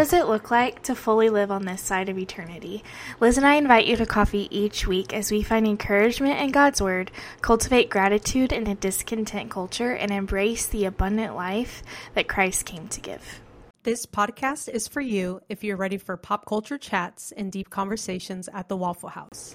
[0.00, 2.82] does it look like to fully live on this side of eternity?
[3.20, 6.80] Liz and I invite you to coffee each week as we find encouragement in God's
[6.80, 7.10] Word,
[7.42, 11.82] cultivate gratitude in a discontent culture, and embrace the abundant life
[12.14, 13.42] that Christ came to give.
[13.82, 18.48] This podcast is for you if you're ready for pop culture chats and deep conversations
[18.54, 19.54] at the Waffle House.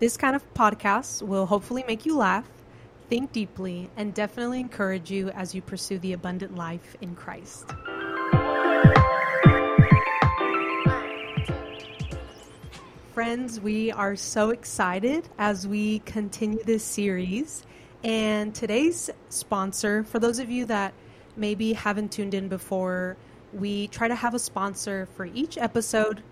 [0.00, 2.48] This kind of podcast will hopefully make you laugh,
[3.08, 7.72] think deeply, and definitely encourage you as you pursue the abundant life in Christ.
[13.16, 17.64] Friends, we are so excited as we continue this series.
[18.04, 20.92] And today's sponsor, for those of you that
[21.34, 23.16] maybe haven't tuned in before,
[23.54, 26.22] we try to have a sponsor for each episode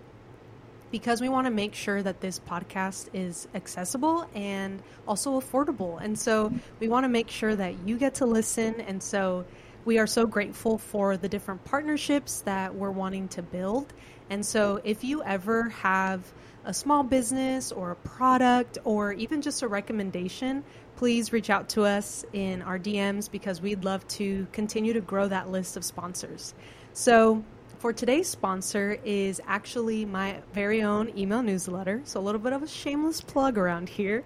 [0.91, 5.99] because we want to make sure that this podcast is accessible and also affordable.
[5.99, 8.79] And so we want to make sure that you get to listen.
[8.81, 9.43] And so
[9.85, 13.91] we are so grateful for the different partnerships that we're wanting to build.
[14.29, 16.31] And so if you ever have
[16.65, 20.63] a small business or a product or even just a recommendation,
[20.97, 25.27] please reach out to us in our DMs because we'd love to continue to grow
[25.27, 26.53] that list of sponsors.
[26.93, 27.43] So,
[27.79, 32.01] for today's sponsor is actually my very own email newsletter.
[32.05, 34.23] So, a little bit of a shameless plug around here.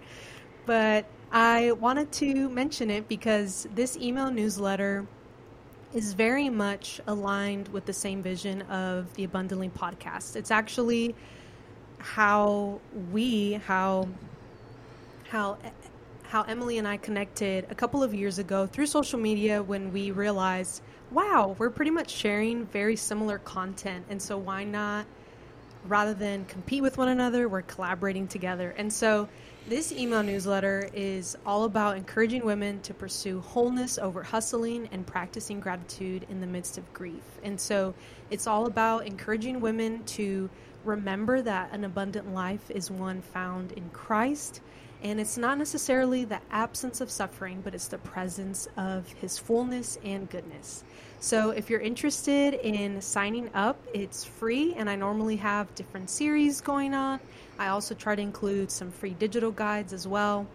[0.65, 5.05] But I wanted to mention it because this email newsletter
[5.93, 10.35] is very much aligned with the same vision of the Abundantly podcast.
[10.35, 11.15] It's actually
[11.99, 12.79] how
[13.11, 14.07] we, how,
[15.29, 15.57] how,
[16.23, 20.11] how Emilee and I connected a couple of years ago through social media when we
[20.11, 24.05] realized wow, we're pretty much sharing very similar content.
[24.09, 25.05] And so why not,
[25.87, 28.75] rather than compete with one another, we're collaborating together.
[28.77, 29.27] And so
[29.67, 35.59] this email newsletter is all about encouraging women to pursue wholeness over hustling and practicing
[35.59, 37.23] gratitude in the midst of grief.
[37.43, 37.93] And so
[38.29, 40.49] it's all about encouraging women to
[40.83, 44.61] remember that an abundant life is one found in Christ
[45.01, 49.97] and it's not necessarily the absence of suffering, but it's the presence of His fullness
[50.03, 50.83] and goodness.
[51.21, 56.59] So, if you're interested in signing up, it's free, and I normally have different series
[56.59, 57.19] going on.
[57.57, 60.47] I also try to include some free digital guides as well.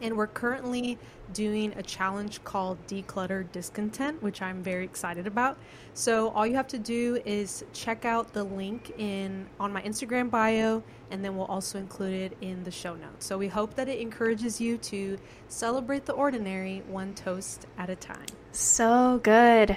[0.00, 0.98] And we're currently
[1.32, 5.58] doing a challenge called Declutter Discontent, which I'm very excited about.
[5.94, 10.30] So all you have to do is check out the link in on my Instagram
[10.30, 13.26] bio, and then we'll also include it in the show notes.
[13.26, 15.18] So we hope that it encourages you to
[15.48, 18.26] celebrate the ordinary one toast at a time.
[18.52, 19.76] So good.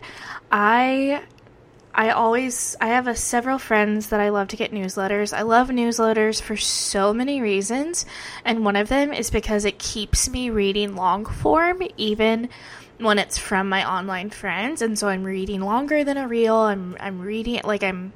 [0.51, 1.23] I
[1.95, 5.31] I always I have a, several friends that I love to get newsletters.
[5.31, 8.05] I love newsletters for so many reasons,
[8.43, 12.49] and one of them is because it keeps me reading long form even
[12.97, 16.55] when it's from my online friends, and so I'm reading longer than a reel.
[16.55, 18.13] I'm I'm reading like I'm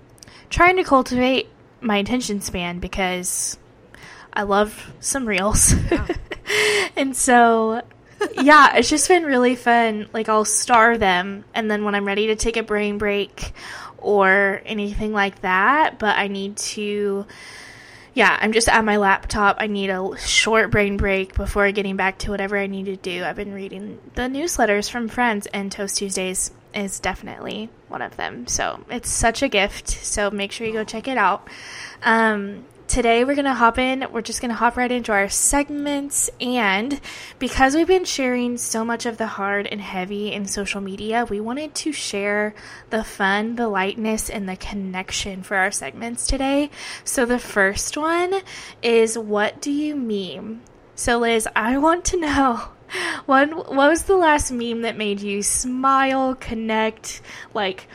[0.49, 1.49] trying to cultivate
[1.79, 3.57] my attention span because
[4.33, 5.73] I love some reels.
[6.97, 7.83] And so
[8.33, 10.07] yeah, it's just been really fun.
[10.13, 13.53] Like I'll star them and then when I'm ready to take a brain break
[13.97, 17.25] or anything like that, but I need to
[18.17, 19.57] yeah, I'm just at my laptop.
[19.59, 23.23] I need a short brain break before getting back to whatever I need to do.
[23.23, 28.47] I've been reading the newsletters from friends and Toast Tuesdays is definitely one of them.
[28.47, 29.89] So it's such a gift.
[29.89, 31.47] So make sure you go check it out.
[32.01, 34.05] Um, today we're going to hop in.
[34.11, 36.29] We're just going to hop right into our segments.
[36.39, 36.99] And
[37.37, 41.39] because we've been sharing so much of the hard and heavy in social media, we
[41.39, 42.55] wanted to share
[42.89, 46.69] the fun, the lightness, and the connection for our segments today.
[47.03, 48.33] So the first one
[48.81, 50.61] is What do you meme?
[50.95, 52.61] So, Liz, I want to know.
[53.25, 57.19] What, what was the last meme that made you smile, connect,
[57.53, 57.85] like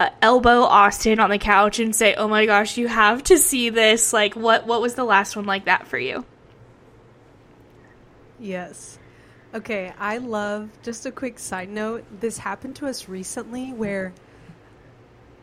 [0.00, 3.70] uh, elbow Austin on the couch and say, "Oh my gosh, you have to see
[3.70, 6.24] this." Like what what was the last one like that for you?
[8.38, 8.98] Yes.
[9.54, 12.04] Okay, I love just a quick side note.
[12.20, 14.12] This happened to us recently where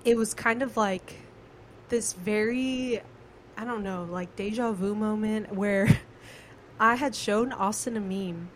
[0.03, 1.15] it was kind of like
[1.89, 3.01] this very
[3.55, 5.99] I don't know, like deja vu moment where
[6.79, 8.49] I had shown Austin a meme.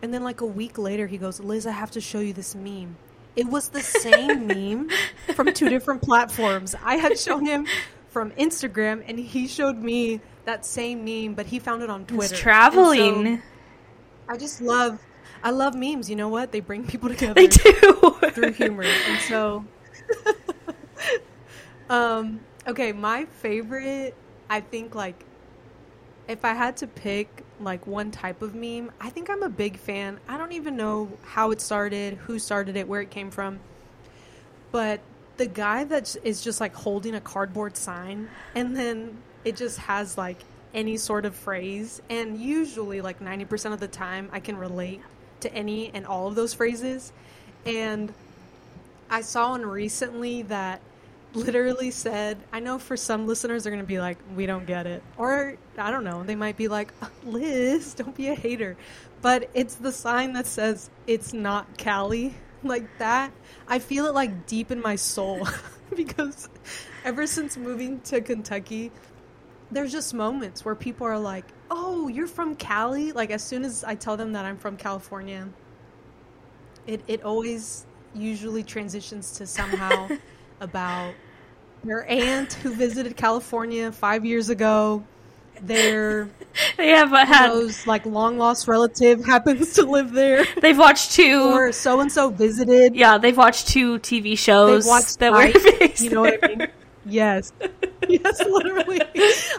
[0.00, 2.54] And then like a week later he goes, "Liz, I have to show you this
[2.54, 2.96] meme."
[3.34, 4.90] It was the same meme
[5.34, 6.74] from two different platforms.
[6.84, 7.66] I had shown him
[8.08, 12.34] from Instagram, and he showed me that same meme, but he found it on Twitter.
[12.34, 13.38] It's traveling.
[13.38, 13.42] So
[14.28, 15.00] I just love,
[15.42, 16.10] I love memes.
[16.10, 16.52] You know what?
[16.52, 17.34] They bring people together.
[17.34, 19.64] They do through humor, and so.
[21.90, 22.40] um.
[22.66, 24.14] Okay, my favorite.
[24.48, 25.24] I think like
[26.28, 29.78] if I had to pick like one type of meme, I think I'm a big
[29.78, 30.18] fan.
[30.28, 33.60] I don't even know how it started, who started it, where it came from.
[34.70, 35.00] But
[35.36, 40.16] the guy that is just like holding a cardboard sign and then it just has
[40.18, 40.38] like
[40.74, 45.00] any sort of phrase and usually like 90% of the time I can relate
[45.40, 47.12] to any and all of those phrases
[47.66, 48.12] and
[49.10, 50.80] I saw one recently that
[51.34, 54.86] literally said, I know for some listeners they're going to be like, we don't get
[54.86, 55.02] it.
[55.16, 58.76] Or I don't know, they might be like, uh, Liz, don't be a hater.
[59.20, 62.34] But it's the sign that says, it's not Cali.
[62.64, 63.32] Like that.
[63.66, 65.48] I feel it like deep in my soul
[65.96, 66.48] because
[67.04, 68.92] ever since moving to Kentucky,
[69.72, 73.10] there's just moments where people are like, oh, you're from Cali?
[73.10, 75.48] Like as soon as I tell them that I'm from California,
[76.86, 77.84] it, it always
[78.14, 80.08] usually transitions to somehow
[80.62, 81.14] about
[81.84, 85.04] their aunt who visited California five years ago.
[85.60, 86.28] Their
[86.78, 90.44] yeah, uh, but had those like long lost relative happens to live there.
[90.60, 91.50] they've watched two.
[91.52, 92.94] Or so and so visited.
[92.94, 96.68] yeah, they've watched two TV shows They've watched that were You know what I mean?
[97.04, 97.52] Yes.
[98.08, 99.00] Yes, literally.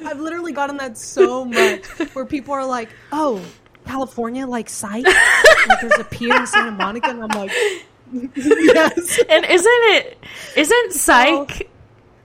[0.06, 3.42] I've literally gotten that so much where people are like, oh,
[3.86, 5.06] California, like Psych?
[5.06, 7.10] like there's a pier in Santa Monica?
[7.10, 7.52] And I'm like,
[8.14, 9.20] yes.
[9.30, 10.18] And isn't it
[10.56, 11.70] isn't Psych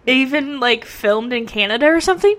[0.06, 2.36] even like filmed in Canada or something?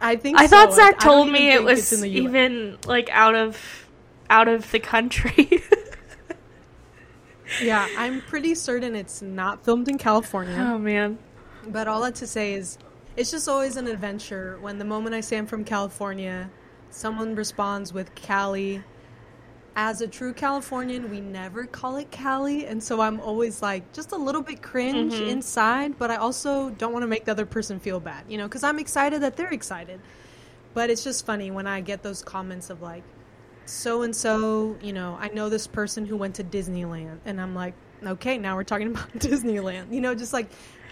[0.00, 0.56] I think I so.
[0.56, 2.16] thought Zach I told me it was in the US.
[2.24, 3.88] even like out of
[4.30, 5.62] out of the country.
[7.60, 10.56] Yeah, I'm pretty certain it's not filmed in California.
[10.58, 11.18] oh man.
[11.66, 12.78] But all that to say is,
[13.16, 16.50] it's just always an adventure when the moment I say I'm from California,
[16.90, 18.82] someone responds with Cali.
[19.76, 24.12] As a true Californian, we never call it Cali, and so I'm always like just
[24.12, 25.26] a little bit cringe Mhm.
[25.26, 28.44] inside, but I also don't want to make the other person feel bad, you know,
[28.44, 29.98] because I'm excited that they're excited.
[30.74, 33.02] But it's just funny when I get those comments of like,
[33.66, 37.54] so and so, you know, I know this person who went to Disneyland, and I'm
[37.56, 37.74] like,
[38.04, 40.50] okay, now we're talking about Disneyland, you know, just like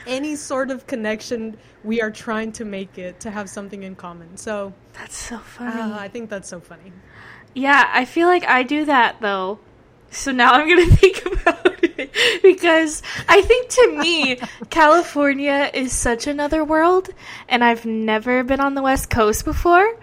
[0.08, 4.36] any sort of connection we are trying to make it to have something in common.
[4.36, 5.80] So That's so funny.
[5.80, 6.90] uh, I think that's so funny.
[7.54, 9.58] Yeah, I feel like I do that though.
[10.10, 12.10] So now I'm gonna think about it
[12.42, 14.38] because I think to me,
[14.70, 17.08] California is such another world,
[17.48, 19.96] and I've never been on the West Coast before.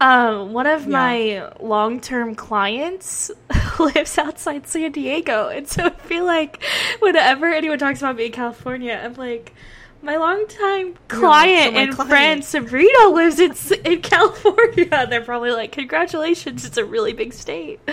[0.00, 0.88] Um, one of Yeah.
[0.88, 3.30] my long-term clients
[3.78, 6.62] lives outside San Diego, and so I feel like
[6.98, 9.54] whenever anyone talks about me in California, I'm like,
[10.04, 13.54] my longtime client and client." friend Sabrina lives in
[13.84, 15.06] in California.
[15.10, 17.80] They're probably like, congratulations, it's a really big state.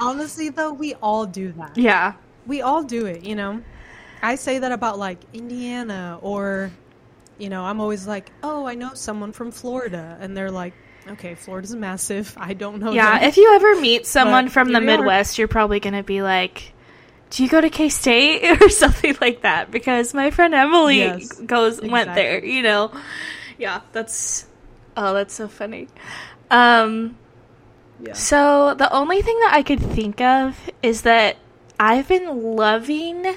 [0.00, 1.76] Honestly, though, we all do that.
[1.76, 2.14] yeah,
[2.46, 3.62] We all do it, you know.
[4.22, 6.70] I say that about like Indiana or
[7.38, 10.74] you know, I'm always like, "Oh, I know someone from Florida." And they're like,
[11.08, 12.34] "Okay, Florida's massive.
[12.40, 13.18] I don't know." yeah.
[13.18, 14.98] them." If you ever meet someone But from the we are.
[14.98, 16.72] Midwest, you're probably gonna be like.
[17.30, 19.70] Do you go to K State or something like that?
[19.70, 22.44] Because my friend Emily Yes, goes went there.
[22.44, 22.92] You know,
[23.58, 23.80] yeah.
[23.92, 24.46] That's
[24.96, 25.88] oh, that's so funny.
[26.50, 27.16] Um,
[28.00, 28.12] yeah.
[28.14, 31.36] So the only thing that I could think of is that
[31.78, 33.36] I've been loving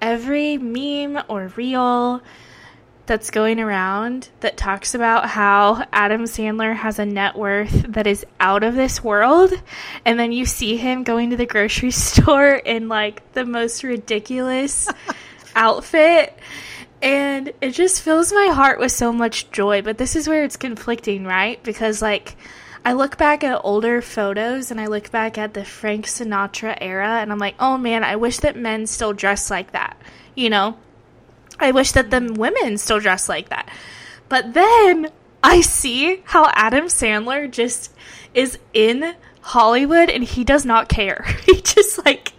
[0.00, 2.22] every meme or reel
[3.10, 8.24] that's going around that talks about how Adam Sandler has a net worth that is
[8.38, 9.52] out of this world
[10.04, 14.88] and then you see him going to the grocery store in like the most ridiculous
[15.56, 16.38] outfit
[17.02, 20.56] and it just fills my heart with so much joy but this is where it's
[20.56, 22.36] conflicting right because like
[22.84, 27.18] I look back at older photos and I look back at the Frank Sinatra era
[27.18, 29.98] and I'm like, oh man, I wish that men still dress like that.
[30.34, 30.78] You know?
[31.60, 33.68] I wish that the women still dress like that.
[34.28, 35.10] But then
[35.42, 37.92] I see how Adam Sandler just
[38.34, 41.24] is in Hollywood and he does not care.
[41.46, 42.32] he just like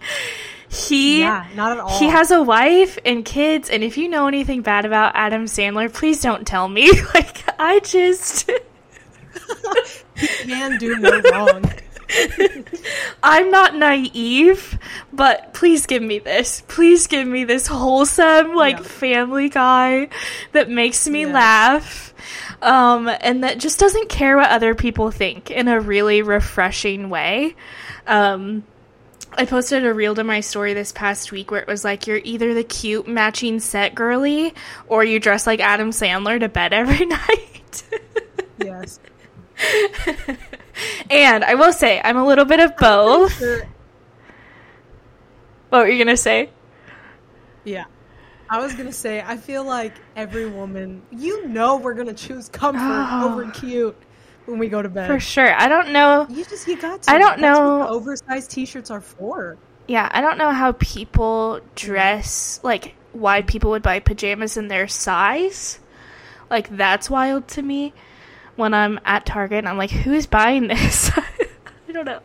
[0.68, 1.98] he Yeah, not at all.
[1.98, 5.92] he has a wife and kids and if you know anything bad about Adam Sandler,
[5.92, 6.90] please don't tell me.
[7.14, 8.50] like I just
[10.16, 11.64] he can do no wrong.
[13.22, 14.78] I'm not naive,
[15.12, 16.62] but please give me this.
[16.68, 18.82] Please give me this wholesome, like, Yeah.
[18.84, 20.08] family guy
[20.52, 21.32] that makes me Yes.
[21.34, 22.14] laugh.
[22.62, 27.54] Um, and that just doesn't care what other people think in a really refreshing way.
[28.06, 28.64] Um,
[29.36, 32.20] I posted a reel to my story this past week where it was like, you're
[32.22, 34.54] either the cute matching set girly
[34.88, 37.82] or you dress like Adam Sandler to bed every night.
[38.58, 39.00] yes.
[41.10, 43.32] and I will say, I'm a little bit of both.
[43.38, 43.62] Sure.
[45.68, 46.50] What were you going to say?
[47.64, 47.84] Yeah.
[48.50, 52.82] I was gonna say, I feel like every woman, you know, we're gonna choose comfort
[52.82, 53.30] Oh.
[53.32, 53.96] over cute,
[54.44, 55.06] when we go to bed.
[55.06, 55.54] For sure.
[55.58, 56.26] I don't know.
[56.28, 57.10] You just you got to.
[57.10, 59.56] I don't That's know- What oversized t-shirts are for.
[59.88, 64.86] Yeah, I don't know how people dress, like, why people would buy pajamas in their
[64.86, 65.80] size.
[66.50, 67.94] Like, that's wild to me.
[68.56, 71.10] When I'm at Target, and I'm like, who's buying this?
[71.16, 72.20] I don't know.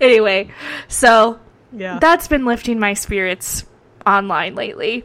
[0.00, 0.50] Anyway,
[0.88, 1.38] so
[1.72, 1.98] Yeah.
[2.00, 3.64] that's been lifting my spirits
[4.06, 5.04] online lately.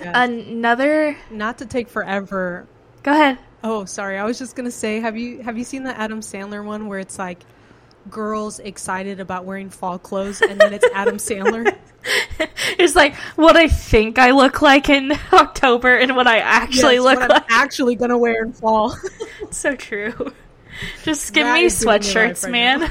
[0.00, 0.12] Yes.
[0.14, 1.16] Another.
[1.30, 2.66] Not to take forever.
[3.02, 3.38] Go ahead.
[3.64, 4.18] Oh, sorry.
[4.18, 6.98] I was just gonna say, have you have you seen the Adam Sandler one where
[6.98, 7.40] it's like
[8.10, 11.76] girls excited about wearing fall clothes, and then it's Adam Sandler?
[12.78, 17.04] It's like what I think I look like in October and what I actually Yes,
[17.04, 17.42] look what like.
[17.42, 18.96] I'm actually gonna wear in fall.
[19.50, 20.32] so true.
[21.04, 22.90] Just give That me is giving me sweatshirts, right man.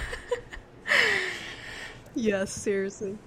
[2.15, 3.17] yes, seriously.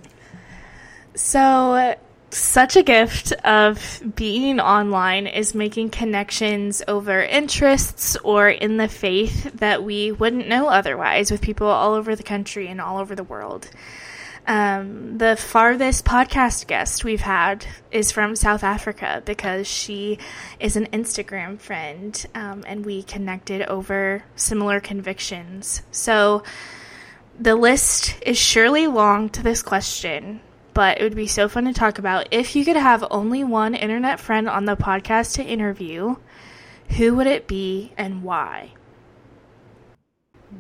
[1.14, 1.94] So,
[2.34, 9.52] such a gift of being online is making connections over interests or in the faith
[9.54, 13.24] that we wouldn't know otherwise with people all over the country and all over the
[13.24, 13.70] world.
[14.46, 20.18] Um, the farthest podcast guest we've had is from South Africa because she
[20.60, 25.82] is an Instagram friend um, and we connected over similar convictions.
[25.90, 26.42] So,
[27.38, 30.40] the list is surely long to this question,
[30.74, 32.28] but it would be so fun to talk about.
[32.32, 36.16] If you could have only one internet friend on the podcast to interview,
[36.96, 38.72] who would it be and why?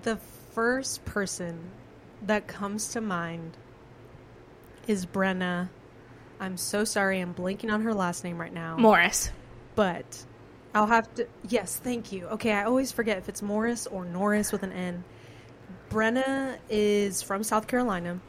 [0.02, 0.16] The
[0.52, 1.58] first person
[2.22, 3.56] that comes to mind
[4.86, 5.68] is Brenna.
[6.40, 8.76] I'm so sorry, I'm blanking on her last name right now.
[8.76, 9.30] Morris.
[9.74, 10.24] but
[10.74, 11.26] I'll have to.
[11.48, 12.26] Yes, thank you.
[12.26, 15.04] Okay, I always forget if it's Morris or Norris with an N.
[15.90, 18.20] Brenna is from South Carolina.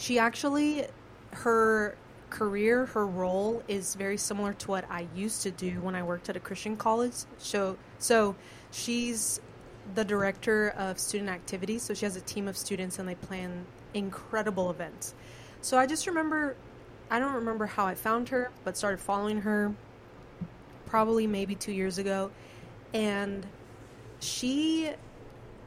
[0.00, 0.86] She actually,
[1.32, 1.94] her
[2.30, 6.30] career, her role is very similar to what I used to do when I worked
[6.30, 7.12] at a Christian college.
[7.36, 8.34] So, so
[8.70, 9.42] she's
[9.94, 11.82] the director of student activities.
[11.82, 15.12] So she has a team of students and they plan incredible events.
[15.60, 16.56] So I just remember,
[17.10, 19.74] I don't remember how I found her, but started following her
[20.86, 22.30] probably maybe two years ago.
[22.94, 23.46] And
[24.20, 24.92] she,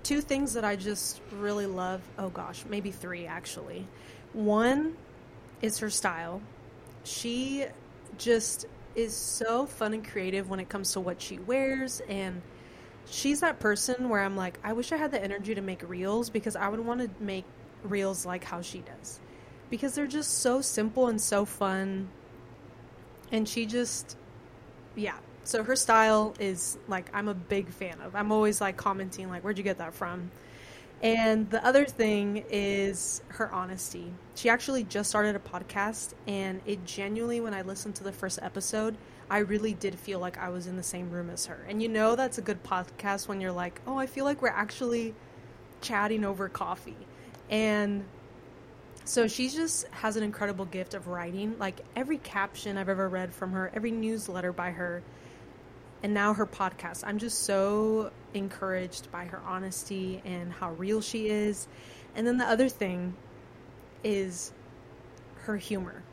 [0.02, 2.02] two things that I just really love.
[2.18, 3.86] Oh gosh, maybe three actually.
[4.34, 4.96] One
[5.62, 6.42] is her style.
[7.04, 7.66] She
[8.18, 12.02] just is so fun and creative when it comes to what she wears.
[12.08, 12.42] And
[13.10, 16.30] she's that person where I'm like, I wish I had the energy to make reels
[16.30, 17.46] because I would want to make
[17.84, 19.20] reels like how she does.
[19.70, 22.10] Because they're just so simple and so fun.
[23.32, 24.18] And she just
[24.96, 29.30] yeah so her style is like i'm a big fan of i'm always like commenting
[29.30, 30.32] like where'd you get that from
[31.04, 34.12] and the other thing is her honesty.
[34.34, 38.40] She actually just started a podcast and it genuinely when i listened to the first
[38.42, 38.98] episode
[39.30, 41.66] i really did feel like i was in the same room as her.
[41.70, 44.50] And you know that's a good podcast when you're like oh i feel like we're
[44.50, 45.14] actually
[45.84, 46.98] chatting over coffee.
[47.50, 48.06] And
[49.06, 51.58] so she just has an incredible gift of writing.
[51.60, 55.04] Like every caption I've ever read from her, every newsletter by her,
[56.04, 57.04] and now her podcast.
[57.06, 61.68] I'm just so encouraged by her honesty and how real she is.
[62.16, 63.16] And then the other thing
[64.04, 64.52] is
[65.44, 66.04] her humor.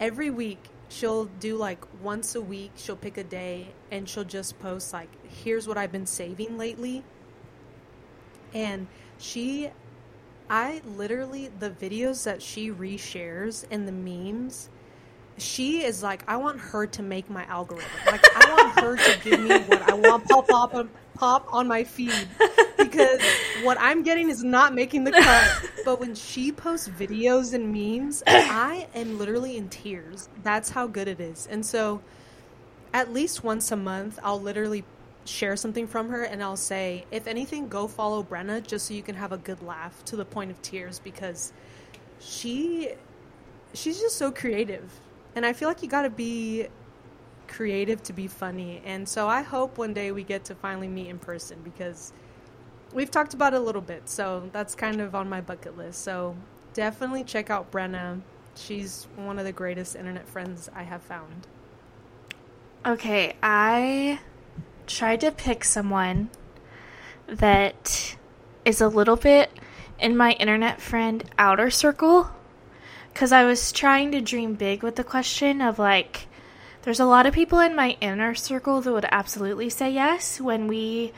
[0.00, 4.58] Every week she'll do like once a week, she'll pick a day and she'll just
[4.58, 7.04] post like here's what I've been saving lately.
[8.52, 8.88] And
[9.18, 9.70] she
[10.50, 14.68] I literally the videos that she reshares and the memes,
[15.38, 17.90] she is like, I want her to make my algorithm.
[18.06, 21.84] Like I want her to give me what I want pop pop pop on my
[21.84, 22.28] feed.
[22.76, 23.20] Because
[23.62, 25.70] what I'm getting is not making the cut.
[25.84, 30.28] But when she posts videos and memes, I am literally in tears.
[30.42, 31.46] That's how good it is.
[31.50, 32.00] And so
[32.92, 34.84] at least once a month I'll literally
[35.24, 39.02] share something from her and I'll say, if anything, go follow Brenna just so you
[39.02, 41.52] can have a good laugh to the point of tears because
[42.20, 42.90] she
[43.72, 44.88] she's just so creative.
[45.34, 46.68] And I feel like you gotta be
[47.48, 48.82] creative to be funny.
[48.84, 52.12] And so I hope one day we get to finally meet in person because
[52.92, 54.08] we've talked about it a little bit.
[54.08, 56.02] So that's kind of on my bucket list.
[56.02, 56.36] So
[56.72, 58.20] definitely check out Brenna.
[58.56, 61.46] She's one of the greatest internet friends I have found.
[62.86, 64.20] Okay, I
[64.86, 66.30] tried to pick someone
[67.26, 68.16] that
[68.64, 69.50] is a little bit
[69.98, 72.30] in my internet friend outer circle
[73.14, 76.26] because I was trying to dream big with the question of like,
[76.82, 80.66] there's a lot of people in my inner circle that would absolutely say yes when
[80.66, 81.12] we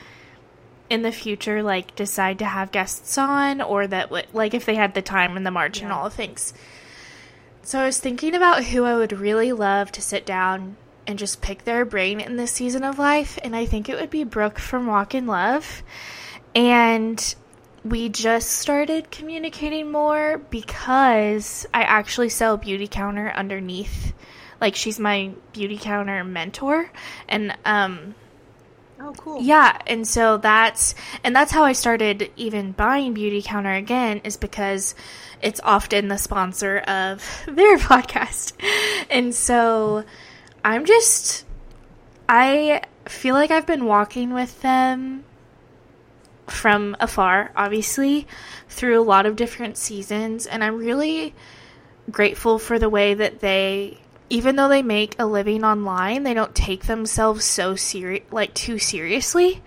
[0.89, 4.77] in the future like decide to have guests on or that would like if they
[4.77, 6.53] had the time and the march and all the things.
[7.63, 10.77] So I was thinking about who I would really love to sit down
[11.07, 13.39] and just pick their brain in this season of life.
[13.43, 15.83] And I think it would be Brooke from Walk in Love.
[16.55, 17.35] And
[17.89, 24.13] we just started communicating more because I actually sell Beautycounter underneath.
[24.61, 26.91] Like she's my Beautycounter mentor.
[27.29, 28.15] And um
[28.99, 29.43] Oh, cool.
[29.43, 34.95] yeah, and so that's and that's how I started even buying Beautycounter again is because
[35.43, 38.55] it's often the sponsor of their podcast.
[39.11, 40.05] And so
[40.65, 41.45] I'm just
[42.27, 45.25] I feel like I've been walking with them
[46.47, 48.27] from afar, obviously,
[48.69, 51.35] through a lot of different seasons and I'm really
[52.11, 53.99] grateful for the way that they
[54.29, 58.79] even though they make a living online, they don't take themselves so serious, like too
[58.79, 59.63] seriously.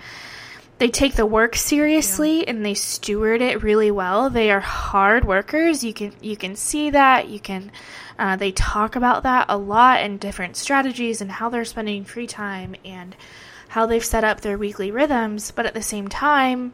[0.79, 4.29] They take the work seriously and they steward it really well.
[4.29, 5.83] They are hard workers.
[5.83, 7.27] You can you can see that.
[7.27, 7.71] You can
[8.17, 12.27] uh, they talk about that a lot and different strategies and how they're spending free
[12.27, 13.15] time and
[13.69, 15.51] how they've set up their weekly rhythms.
[15.51, 16.73] But at the same time,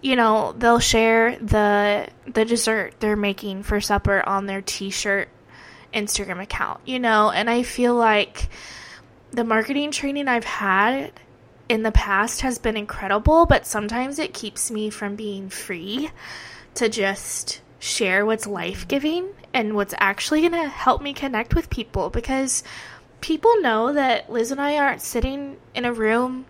[0.00, 5.28] you know they'll share the the dessert they're making for supper on their t-shirt
[5.92, 8.48] Instagram account, you know, and I feel like
[9.30, 11.12] the marketing training I've had
[11.68, 16.10] in the past has been incredible, but sometimes it keeps me from being free
[16.74, 21.70] to just share what's life giving and what's actually going to help me connect with
[21.70, 22.62] people because
[23.26, 26.46] people know that Liz and I aren't sitting in a room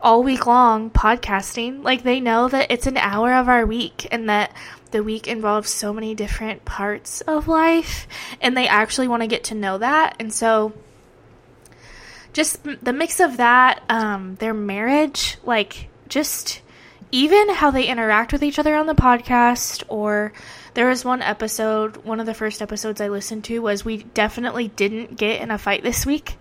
[0.00, 1.82] all week long podcasting.
[1.82, 4.54] Like they know that it's an hour of our week and that
[4.92, 8.06] the week involves so many different parts of life
[8.40, 10.14] and they actually want to get to know that.
[10.20, 10.74] And so
[12.32, 16.62] just the mix of that, um, their marriage, like just
[17.10, 20.32] even how they interact with each other on the podcast or
[20.76, 24.68] there was one episode one of the first episodes i listened to was we definitely
[24.68, 26.36] didn't get in a fight this week.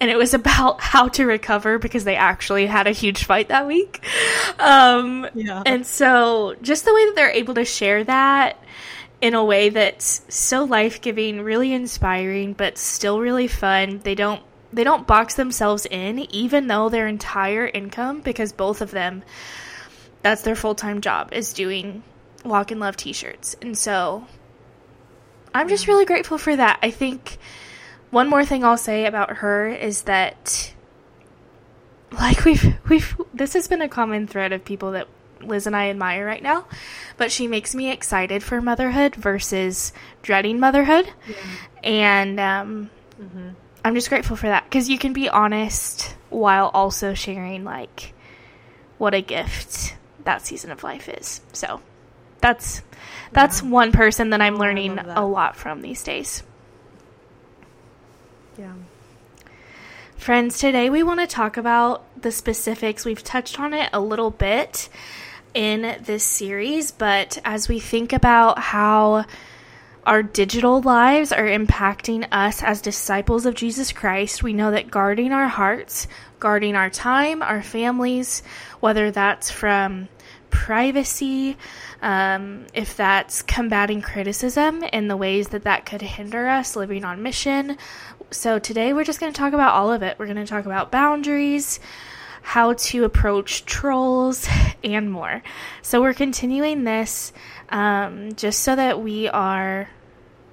[0.00, 3.66] And it was about how to recover because they actually had a huge fight that
[3.66, 4.04] week.
[4.58, 5.62] Um, Yeah.
[5.64, 8.62] and so just the way that they're able to share that
[9.20, 14.00] in a way that's so life-giving really inspiring but still really fun.
[14.02, 18.90] They don't they don't box themselves in even though their entire income because both of
[18.90, 19.22] them
[20.22, 22.02] that's their full-time job is doing
[22.48, 23.56] walk in love t-shirts.
[23.62, 24.26] And so
[25.54, 26.78] i'm just really grateful for that.
[26.82, 27.38] I think
[28.10, 30.72] one more thing i'll say about her is that
[32.12, 35.08] like we've we've this has been a common thread of people that
[35.42, 36.64] liz and i admire right now
[37.16, 41.08] but she makes me excited for motherhood versus dreading motherhood.
[41.82, 42.90] And um,
[43.84, 44.64] i'm just grateful for that.
[44.64, 48.12] Because you can be honest while also sharing like
[48.98, 51.40] what a gift that season of life is.
[51.52, 51.80] So
[52.46, 52.82] that's
[53.32, 56.44] that's one person that I'm learning a lot from these days.
[58.56, 58.72] Yeah.
[60.16, 63.04] Friends, today we want to talk about the specifics.
[63.04, 64.88] We've touched on it a little bit
[65.54, 69.24] in this series, but as we think about how
[70.04, 75.32] our digital lives are impacting us as disciples of Jesus Christ, we know that guarding
[75.32, 76.06] our hearts,
[76.38, 78.44] guarding our time, our families,
[78.78, 80.08] whether that's from
[80.50, 81.56] privacy,
[82.06, 87.20] um, if that's combating criticism in the ways that that could hinder us living on
[87.20, 87.76] mission.
[88.30, 90.16] So today we're just going to talk about all of it.
[90.16, 91.80] We're going to talk about boundaries,
[92.42, 94.48] how to approach trolls,
[94.84, 95.42] and more.
[95.82, 97.32] So we're continuing this
[97.70, 99.88] um, just so that we are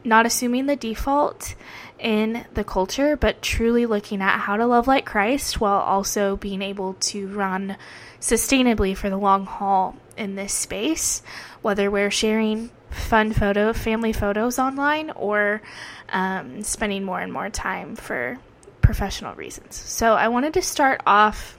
[0.03, 1.53] not assuming the default
[1.99, 6.63] in the culture, but truly looking at how to love like Christ while also being
[6.63, 7.77] able to run
[8.19, 11.21] sustainably for the long haul in this space,
[11.61, 15.61] whether we're sharing fun photo family photos online or
[16.09, 18.37] um, spending more and more time for
[18.81, 19.75] professional reasons.
[19.75, 21.57] So I wanted to start off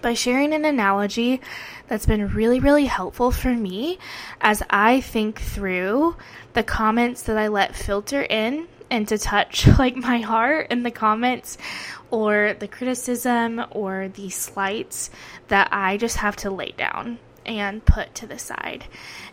[0.00, 1.40] by sharing an analogy
[1.88, 3.98] that's been really, really helpful for me
[4.40, 6.16] as I think through
[6.52, 10.90] the comments that I let filter in and to touch like my heart in the
[10.90, 11.58] comments
[12.10, 15.10] or the criticism or the slights
[15.48, 18.84] that I just have to lay down and put to the side.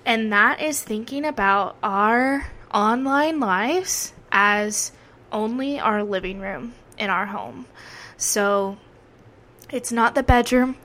[0.06, 4.92] And that is thinking about our online lives as
[5.32, 7.66] only our living room in our home.
[8.18, 8.78] So
[9.72, 10.78] it's not the bedroom.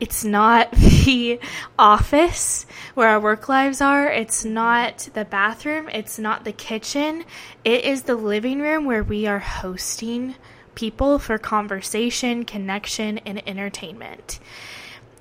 [0.00, 0.70] It's not
[1.04, 1.40] the
[1.78, 4.06] office where our work lives are.
[4.06, 5.88] It's not the bathroom.
[5.88, 7.24] It's not the kitchen.
[7.64, 10.34] It is the living room where we are hosting
[10.74, 14.40] people for conversation, connection, and entertainment.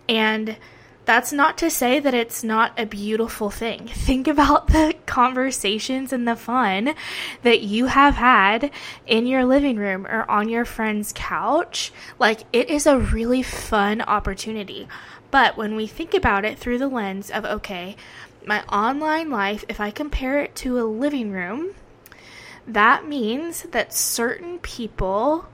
[0.10, 0.58] And
[1.06, 3.88] that's not to say that it's not a beautiful thing.
[3.94, 6.96] Think about the conversations and the fun
[7.42, 8.72] that you have had
[9.06, 11.92] in your living room or on your friend's couch.
[12.20, 14.88] Like, it is a really fun opportunity.
[15.32, 17.96] But when we think about it through the lens of, okay,
[18.46, 21.74] my online life, if I compare it to a living room,
[22.68, 25.48] that means that certain people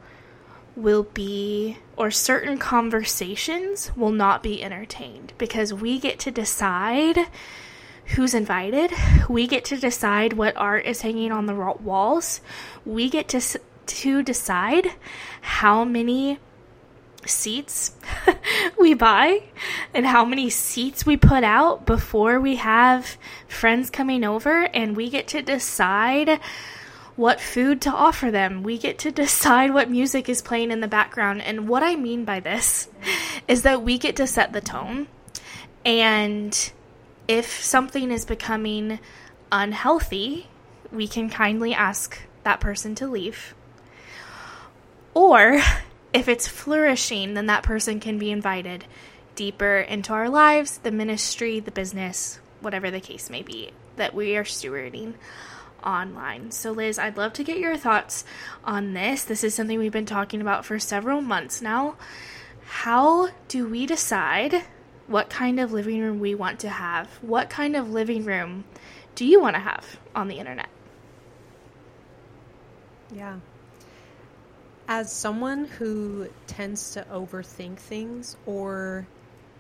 [0.82, 7.18] will be, or certain conversations will not be entertained because we get to decide
[8.16, 8.92] who's invited.
[9.28, 12.42] We get to decide what art is hanging on the walls.
[12.86, 14.92] We get to to decide
[15.42, 16.38] how many
[17.26, 17.92] seats
[18.80, 19.44] we buy
[19.94, 25.10] and how many seats we put out before we have friends coming over and we
[25.10, 26.40] get to decide
[27.20, 28.64] what food to offer them.
[28.64, 31.42] We get to decide what music is playing in the background.
[31.42, 32.88] And what I mean by this
[33.46, 35.08] is that we get to set the tone.
[35.84, 36.72] And
[37.28, 39.00] if something is becoming
[39.52, 40.48] unhealthy,
[40.94, 43.54] we can kindly ask that person to leave.
[45.14, 45.60] Or
[46.14, 48.86] if it's flourishing, then that person can be invited
[49.36, 54.38] deeper into our lives, the ministry, the business, whatever the case may be that we
[54.38, 55.16] are stewarding
[55.84, 56.52] online.
[56.52, 58.24] So, Liz, I'd love to get your thoughts
[58.64, 59.24] on this.
[59.24, 61.96] This is something we've been talking about for several months now.
[62.66, 64.64] How do we decide
[65.08, 67.08] what kind of living room we want to have?
[67.22, 68.64] What kind of living room
[69.16, 70.70] do you want to have on the internet?
[73.14, 73.40] Yeah.
[74.88, 79.08] As someone who tends to overthink things or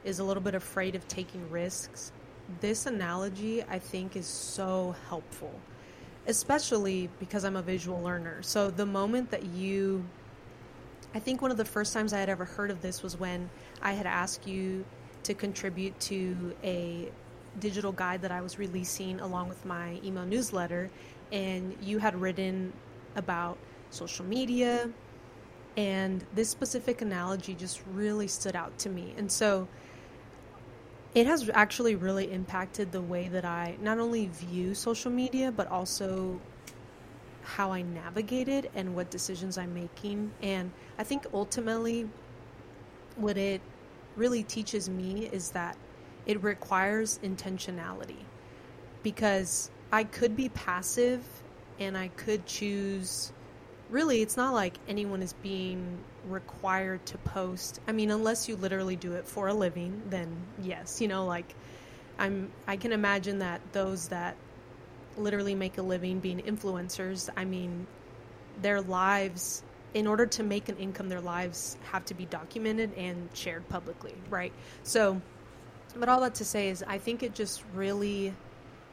[0.03, 2.11] is a little bit afraid of taking risks,
[2.61, 5.59] this analogy I think is so helpful
[6.29, 8.41] especially because I'm a visual learner.
[8.43, 10.05] So the moment that you,
[11.15, 13.49] I think one of the first times I had ever heard of this was when
[13.81, 14.85] I had asked you
[15.23, 17.11] to contribute to a
[17.59, 20.91] digital guide that I was releasing along with my email newsletter,
[21.31, 22.73] and you had written
[23.15, 23.57] about
[23.89, 24.87] social media.
[25.77, 29.15] And this specific analogy just really stood out to me.
[29.17, 29.67] And so
[31.15, 35.67] it has actually really impacted the way that I not only view social media, but
[35.67, 36.39] also
[37.43, 40.31] how I navigate it and what decisions I'm making.
[40.41, 42.07] And I think ultimately,
[43.15, 43.61] what it
[44.15, 45.75] really teaches me is that
[46.25, 48.23] it requires intentionality
[49.01, 51.23] because I could be passive
[51.79, 53.31] and I could choose.
[53.89, 57.79] Really, it's not like anyone is being required to post.
[57.87, 61.55] I mean, unless you literally do it for a living, then yes, you know, like
[62.17, 64.35] I'm I can imagine that those that
[65.17, 67.87] literally make a living being influencers, I mean,
[68.61, 73.29] their lives in order to make an income, their lives have to be documented and
[73.33, 74.53] shared publicly, right?
[74.83, 75.21] So,
[75.95, 78.33] but all that to say is, I think it just really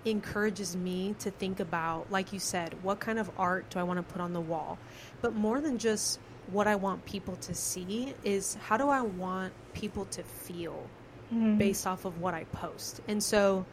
[0.06, 3.98] encourages me to think about, like you said, what kind of art do I want
[3.98, 4.78] to put on the wall?
[5.20, 6.18] But more than just
[6.52, 10.88] what I want people to see is how do I want people to feel
[11.32, 11.58] mm-hmm.
[11.58, 13.00] based off of what I post.
[13.08, 13.66] And so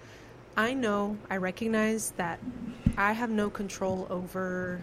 [0.56, 2.40] I know, I recognize that
[2.98, 4.82] I have no control over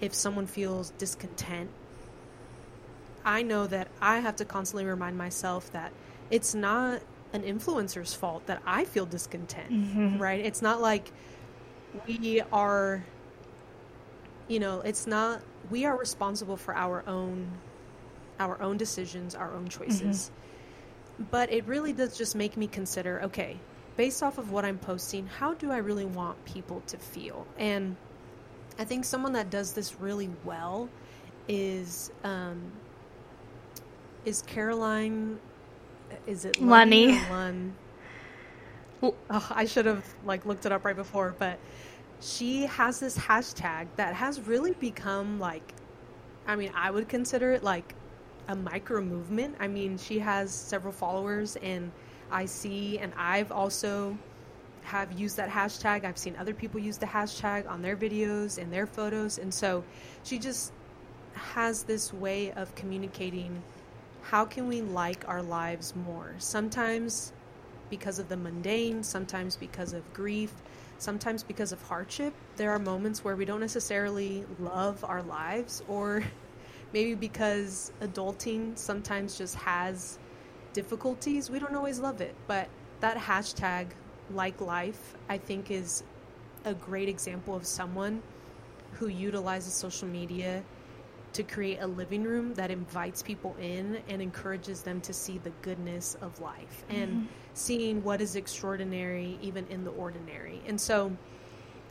[0.00, 1.70] if someone feels discontent.
[3.24, 5.92] I know that I have to constantly remind myself that
[6.30, 10.18] it's not an influencer's fault that I feel discontent, mm-hmm.
[10.18, 10.44] right?
[10.44, 11.12] It's not like
[12.06, 13.04] we are,
[14.48, 17.50] you know, it's not we are responsible for our own
[18.38, 20.30] our own decisions, our own choices.
[20.30, 21.24] Mm-hmm.
[21.30, 23.58] But it really does just make me consider, okay,
[23.96, 27.46] based off of what I'm posting, how do I really want people to feel?
[27.58, 27.96] And
[28.78, 30.88] I think someone that does this really well
[31.48, 32.72] is um,
[34.24, 35.38] is Caroline.
[36.26, 37.12] Is it Lenny?
[37.30, 37.74] Lun?
[39.02, 41.58] Oh, I should have like looked it up right before, but
[42.20, 45.74] she has this hashtag that has really become like
[46.46, 47.94] I mean, I would consider it like
[48.48, 49.56] a micro movement.
[49.60, 51.92] I mean, she has several followers and
[52.30, 54.18] I see and I've also
[54.82, 56.04] have used that hashtag.
[56.04, 59.84] I've seen other people use the hashtag on their videos and their photos and so
[60.24, 60.72] she just
[61.34, 63.62] has this way of communicating
[64.22, 66.34] how can we like our lives more?
[66.38, 67.32] Sometimes
[67.88, 70.52] because of the mundane, sometimes because of grief,
[71.00, 76.22] sometimes because of hardship, there are moments where we don't necessarily love our lives, or
[76.92, 80.18] maybe because adulting sometimes just has
[80.72, 82.34] difficulties, we don't always love it.
[82.46, 82.68] But
[83.00, 83.88] that hashtag,
[84.32, 86.04] like life, I think is
[86.64, 88.22] a great example of someone
[88.92, 90.62] who utilizes social media
[91.32, 95.50] to create a living room that invites people in and encourages them to see the
[95.62, 96.84] goodness of life.
[96.88, 97.02] Mm-hmm.
[97.02, 100.60] And seeing what is extraordinary even in the ordinary.
[100.66, 101.16] And so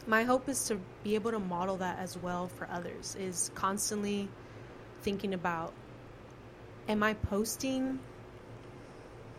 [0.07, 4.29] my hope is to be able to model that as well for others is constantly
[5.01, 5.73] thinking about
[6.87, 7.99] am I posting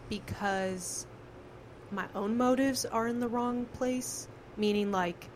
[0.09, 1.07] because
[1.91, 4.29] my own motives are in the wrong place?
[4.57, 5.29] Meaning, like,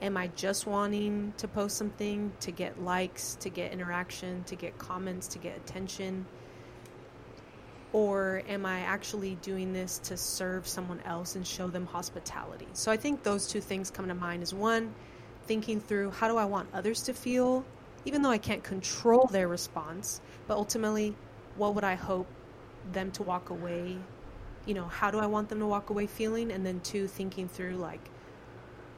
[0.00, 4.78] am I just wanting to post something to get likes, to get interaction, to get
[4.78, 6.26] comments, to get attention?
[7.92, 12.68] Or am I actually doing this to serve someone else and show them hospitality?
[12.74, 14.94] So I think those two things come to mind is one,
[15.46, 17.64] thinking through how do I want others to feel,
[18.04, 21.16] even though I can't control their response, but ultimately,
[21.56, 22.28] what would I hope
[22.92, 23.96] them to walk away?
[24.66, 26.52] You know, how do I want them to walk away feeling?
[26.52, 28.10] And then two, thinking through like,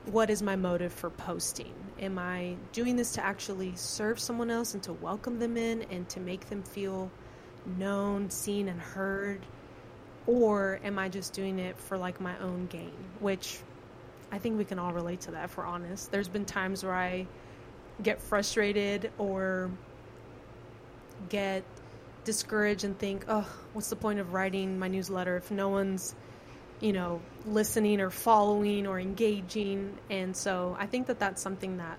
[0.06, 1.74] what is my motive for posting?
[2.00, 6.08] Am I doing this to actually serve someone else and to welcome them in and
[6.10, 7.10] to make them feel
[7.78, 9.44] known, seen, and heard?
[10.26, 12.92] Or am I just doing it for like my own gain?
[13.20, 13.58] Which
[14.32, 16.10] I think we can all relate to that if we're honest.
[16.10, 17.26] There's been times where I
[18.02, 19.70] get frustrated or
[21.28, 21.64] get
[22.24, 26.14] discouraged and think, oh, what's the point of writing my newsletter if no one's,
[26.80, 29.98] you know, listening or following or engaging?
[30.08, 31.98] And so I think that that's something that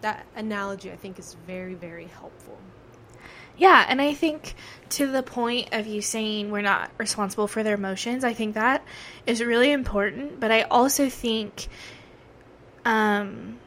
[0.00, 2.58] that analogy I think is very, very helpful.
[3.56, 4.54] Yeah, and I think
[4.90, 8.84] to the point of you saying we're not responsible for their emotions, I think that
[9.26, 10.40] is really important.
[10.40, 11.68] But I also think,
[12.84, 13.58] um,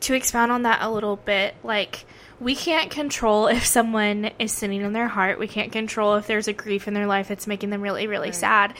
[0.00, 2.04] to expound on that a little bit, like
[2.40, 5.38] we can't control if someone is sitting in their heart.
[5.38, 8.28] We can't control if there's a grief in their life that's making them really, really
[8.28, 8.34] right.
[8.34, 8.74] sad.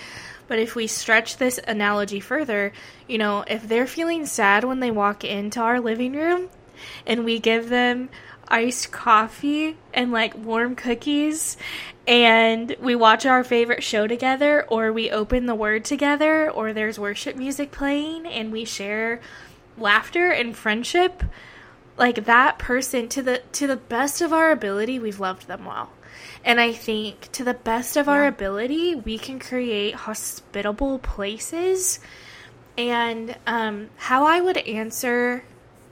[0.48, 2.72] But if we stretch this analogy further,
[3.06, 6.48] you know, if they're feeling sad when they walk into our living room
[7.06, 8.08] and we give them
[8.48, 11.56] iced coffee and like warm cookies
[12.06, 16.98] and we watch our favorite show together or we open the word together or there's
[16.98, 19.20] worship music playing and we share
[19.76, 21.22] laughter and friendship
[21.98, 25.90] like that person to the to the best of our ability we've loved them well
[26.44, 28.12] and i think to the best of yeah.
[28.12, 32.00] our ability we can create hospitable places
[32.76, 35.44] and um, how i would answer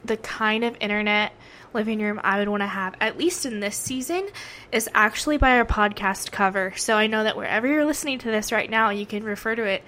[0.04, 1.32] the kind of internet
[1.76, 4.26] living room I would want to have, at least in this season,
[4.72, 6.72] is actually by our podcast cover.
[6.76, 9.62] So I know that wherever you're listening to this right now, you can refer to
[9.62, 9.84] it.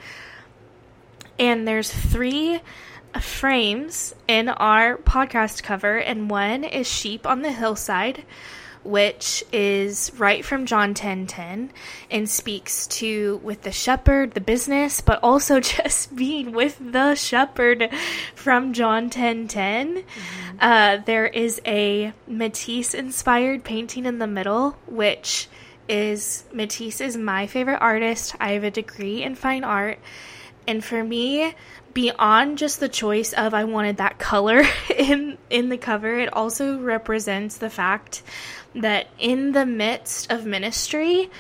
[1.39, 2.61] And there's three
[3.21, 8.25] frames in our podcast cover, and one is Sheep on the Hillside
[8.85, 11.71] which is right from John 10:10 10, 10,
[12.11, 17.91] and speaks to with the shepherd, the business, but also just being with the shepherd
[18.35, 19.49] from John 10:10.
[19.49, 20.57] 10, mm-hmm.
[20.61, 25.49] uh, there is a Matisse inspired painting in the middle, which
[25.89, 28.35] is Matisse is my favorite artist.
[28.39, 29.99] I have a degree in fine art,
[30.67, 31.55] and for me,
[31.95, 34.63] beyond just the choice of I wanted that color
[34.97, 38.23] in in the cover, it also represents the fact
[38.75, 41.31] that in the midst of ministry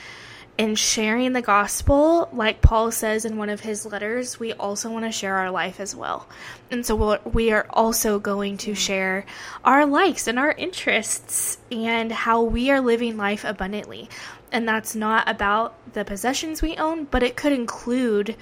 [0.58, 5.04] and sharing the gospel, like Paul says in one of his letters, we also want
[5.04, 6.28] to share our life as well.
[6.70, 8.76] And so we are also going to mm-hmm.
[8.76, 9.26] share
[9.64, 14.08] our likes and our interests and how we are living life abundantly.
[14.50, 18.34] And that's not about the possessions we own, but it could include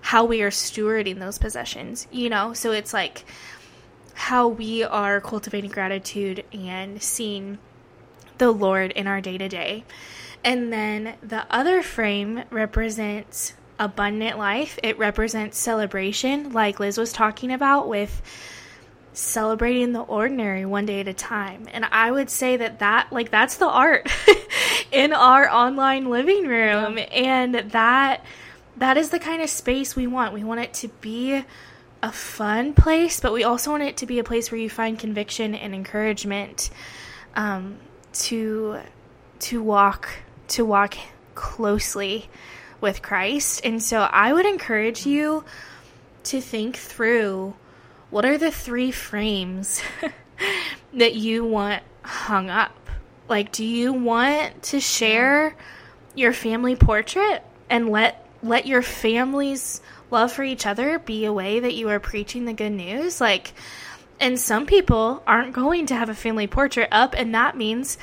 [0.00, 2.52] how we are stewarding those possessions, you know?
[2.52, 3.24] So it's like
[4.14, 7.58] how we are cultivating gratitude and seeing
[8.40, 9.84] the Lord in our day to day.
[10.42, 17.52] And then the other frame represents abundant life, it represents celebration, like Liz was talking
[17.52, 18.20] about with
[19.12, 21.66] celebrating the ordinary one day at a time.
[21.72, 24.10] And I would say that that like that's the art
[24.92, 27.04] in our online living room yeah.
[27.04, 28.24] and that
[28.76, 30.32] that is the kind of space we want.
[30.32, 31.44] We want it to be
[32.02, 34.98] a fun place, but we also want it to be a place where you find
[34.98, 36.70] conviction and encouragement.
[37.34, 37.76] Um,
[38.12, 38.80] to
[39.40, 40.08] to walk
[40.48, 40.94] to walk
[41.34, 42.28] closely
[42.80, 43.60] with Christ.
[43.64, 45.44] And so I would encourage you
[46.24, 47.54] to think through
[48.10, 49.82] what are the three frames
[50.94, 52.76] that you want hung up?
[53.28, 55.54] Like do you want to share
[56.14, 61.60] your family portrait and let let your family's love for each other be a way
[61.60, 63.20] that you are preaching the good news?
[63.20, 63.52] Like
[64.20, 67.98] and some people aren't going to have a family portrait up, and that means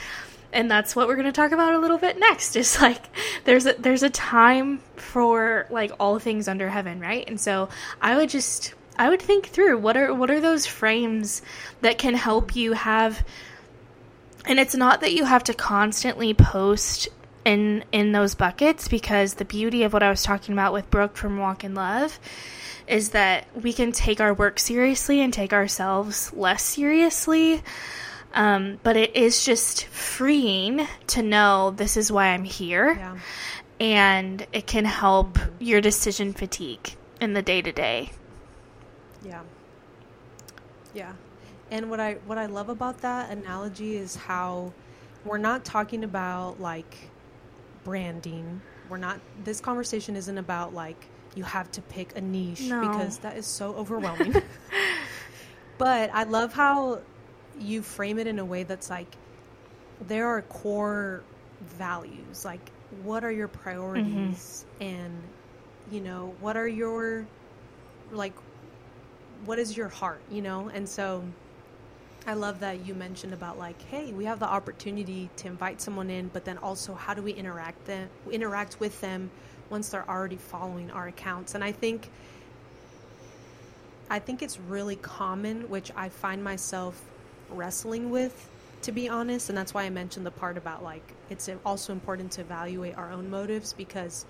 [0.54, 3.04] and that's what we're going to talk about a little bit next is like
[3.44, 7.28] there's a there's a time for like all things under heaven right?
[7.28, 7.70] And so
[8.02, 11.42] i would just i would think through what are what are those frames
[11.82, 13.24] that can help you have
[14.46, 17.10] and it's not that you have to constantly post
[17.46, 21.16] in in those buckets because the beauty of what I was talking about with Brooke
[21.16, 22.20] from Walk in Love
[22.88, 27.62] is that we can take our work seriously and take ourselves less seriously.
[28.34, 32.94] Um, but it is just freeing to know this is why I'm here.
[32.94, 33.18] Yeah.
[33.80, 38.12] And it can help your decision fatigue in the day to day.
[39.24, 39.42] Yeah.
[40.94, 41.14] Yeah.
[41.70, 44.72] And what I what I love about that analogy is how
[45.26, 47.10] we're not talking about like
[47.84, 48.62] branding.
[48.90, 52.82] We're not this conversation isn't about like you have to pick a niche No.
[52.82, 54.36] because that is so overwhelming.
[55.78, 57.02] but I love how
[57.60, 59.16] you frame it in a way that's like
[60.08, 61.24] there are core
[61.62, 62.44] values.
[62.44, 62.72] Like
[63.04, 64.84] what are your priorities mm-hmm.
[64.84, 65.22] and
[65.92, 67.26] you know, what are your
[68.12, 68.34] like
[69.46, 70.70] what is your heart, you know?
[70.74, 71.24] And so
[72.26, 76.10] I love that you mentioned about like, hey, we have the opportunity to invite someone
[76.10, 79.30] in, but then also how do we interact them interact with them
[79.70, 81.56] once they're already following our accounts?
[81.56, 82.10] And I think
[84.10, 87.02] I think it's really common, which I find myself
[87.50, 88.50] wrestling with,
[88.84, 89.50] to be honest.
[89.50, 93.12] And that's why I mentioned the part about like it's also important to evaluate our
[93.12, 94.26] own motives because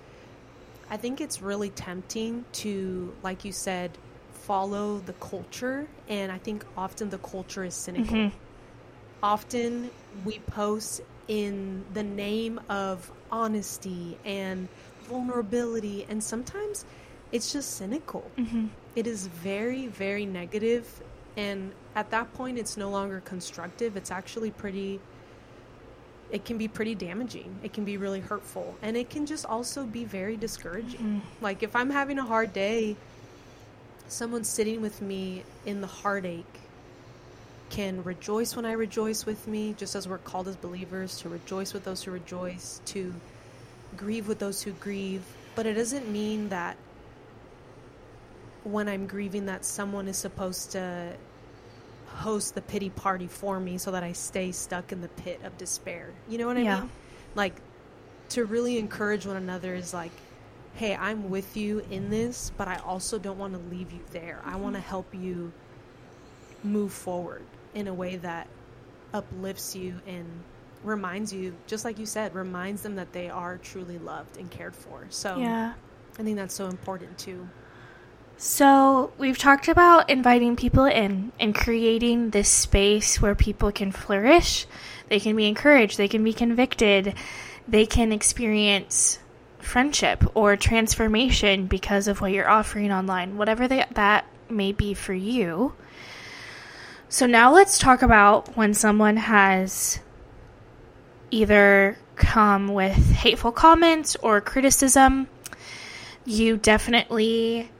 [0.90, 3.96] I think it's really tempting to, like you said,
[4.32, 5.86] follow the culture.
[6.08, 8.16] And I think often the culture is cynical.
[8.16, 8.32] Mhm.
[9.22, 9.90] Often
[10.24, 14.68] we post in the name of honesty and
[15.08, 16.06] vulnerability.
[16.08, 16.84] And sometimes
[17.32, 18.30] it's just cynical.
[18.36, 18.68] Mhm.
[18.94, 20.84] It is very, very negative,
[21.36, 23.96] And at that point, it's no longer constructive.
[23.96, 24.98] It's actually pretty
[26.30, 27.58] it can be pretty damaging.
[27.62, 28.76] It can be really hurtful.
[28.82, 31.22] And it can just also be very discouraging.
[31.40, 32.96] Like if I'm having a hard day,
[34.08, 36.44] someone sitting with me in the heartache
[37.70, 41.72] can rejoice when I rejoice with me, just as we're called as believers to rejoice
[41.72, 43.14] with those who rejoice, to
[43.96, 45.22] grieve with those who grieve.
[45.54, 46.76] But it doesn't mean that
[48.64, 51.14] when I'm grieving that someone is supposed to
[52.06, 55.56] host the pity party for me so that I stay stuck in the pit of
[55.58, 56.10] despair.
[56.28, 56.80] You know what I Yeah.
[56.80, 56.90] mean?
[57.34, 57.60] Like
[58.30, 60.12] to really encourage one another is like,
[60.74, 64.40] hey, I'm with you in this, but I also don't want to leave you there.
[64.44, 64.88] I want to mm-hmm.
[64.88, 65.52] help you
[66.62, 67.42] move forward
[67.74, 68.48] in a way that
[69.12, 70.26] uplifts you and
[70.84, 74.74] reminds you, just like you said, reminds them that they are truly loved and cared
[74.74, 75.06] for.
[75.10, 75.74] So Yeah.
[76.18, 77.48] I think that's so important too.
[78.40, 84.64] So, we've talked about inviting people in and creating this space where people can flourish,
[85.08, 87.14] they can be encouraged, they can be convicted,
[87.66, 89.18] they can experience
[89.58, 95.14] friendship or transformation because of what you're offering online, whatever they, that may be for
[95.14, 95.74] you.
[97.08, 99.98] So, now let's talk about when someone has
[101.30, 105.28] either come with hateful comments or criticism.
[106.24, 107.70] You definitely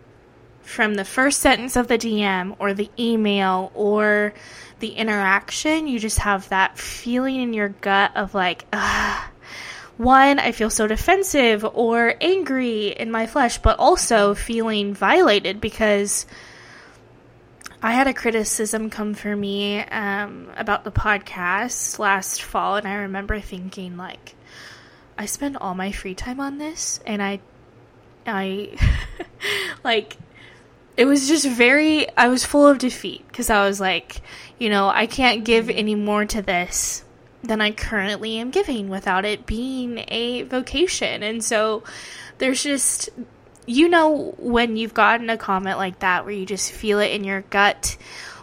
[0.68, 4.34] from the first sentence of the DM or the email or
[4.80, 9.30] the interaction, you just have that feeling in your gut of like, ah,
[9.96, 16.26] one, I feel so defensive or angry in my flesh, but also feeling violated because
[17.82, 22.94] I had a criticism come for me um, about the podcast last fall, and I
[22.94, 24.34] remember thinking like,
[25.16, 27.40] I spend all my free time on this, and I,
[28.26, 28.76] I,
[29.84, 30.16] like,
[30.96, 34.20] it was just very i was full of defeat because i was like
[34.58, 37.04] you know i can't give any more to this
[37.44, 41.22] than i currently am giving without it being a vocation.
[41.22, 41.84] And so
[42.38, 43.10] there's just
[43.68, 47.24] you know when you've gotten a comment like that where you just feel it in
[47.24, 47.96] your gut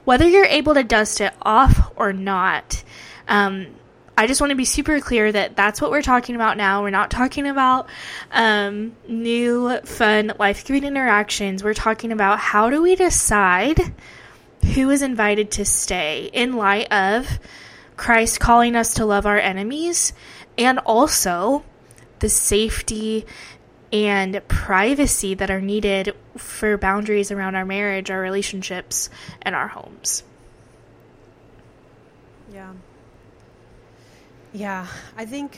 [0.04, 2.84] whether you're able to dust it off or not
[3.28, 3.68] um,
[4.18, 6.84] I just want to be super clear that that's what we're talking about now.
[6.84, 7.90] We're not talking about
[8.32, 11.64] um, new, fun, life giving interactions.
[11.64, 13.78] We're talking about how do we decide
[14.74, 17.40] who is invited to stay in light of
[17.98, 20.14] Christ calling us to love our enemies
[20.58, 21.66] and also
[22.20, 23.26] the safety
[23.96, 29.10] and privacy that are needed for boundaries around our marriage, our relationships,
[29.42, 30.24] and our homes.
[32.52, 32.74] Yeah.
[34.52, 35.58] Yeah, I think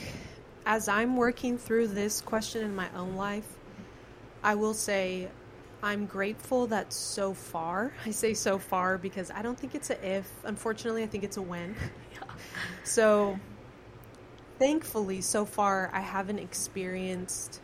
[0.64, 3.46] as I'm working through this question in my own life,
[4.42, 5.28] I will say
[5.82, 10.16] I'm grateful that so far, I say so far because I don't think it's a
[10.16, 10.30] if.
[10.44, 11.74] Unfortunately, I think it's a when.
[12.84, 13.38] So,
[14.58, 17.60] thankfully, so far, I haven't experienced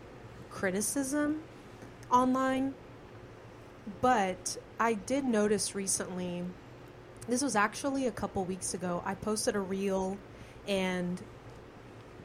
[0.54, 1.42] criticism
[2.10, 2.72] online.
[4.00, 6.44] But I did notice recently,
[7.28, 10.16] this was actually a couple weeks ago, I posted a reel
[10.66, 11.20] and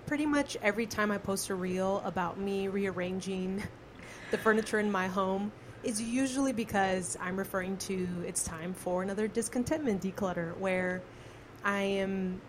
[0.05, 3.63] pretty much every time I post a reel about me rearranging
[4.31, 5.51] the furniture in my home
[5.83, 11.01] is usually because I'm referring to it's time for another discontentment declutter where
[11.63, 12.41] I am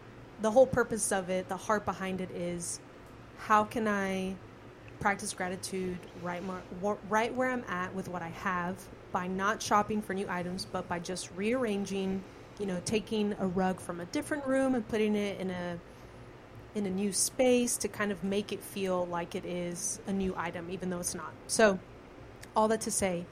[0.43, 2.81] the whole purpose of it, the heart behind it is
[3.39, 4.37] how can I
[5.01, 6.43] practice gratitude right
[6.81, 8.77] more, right where I'm at with what I have
[9.13, 12.23] by not shopping for new items but by just rearranging,
[12.59, 15.79] you know, taking a rug from a different room and putting it in a
[16.77, 20.35] in a new space to kind of make it feel like it is a new
[20.37, 21.33] item even though it's not.
[21.49, 21.79] So
[22.55, 23.27] all that to say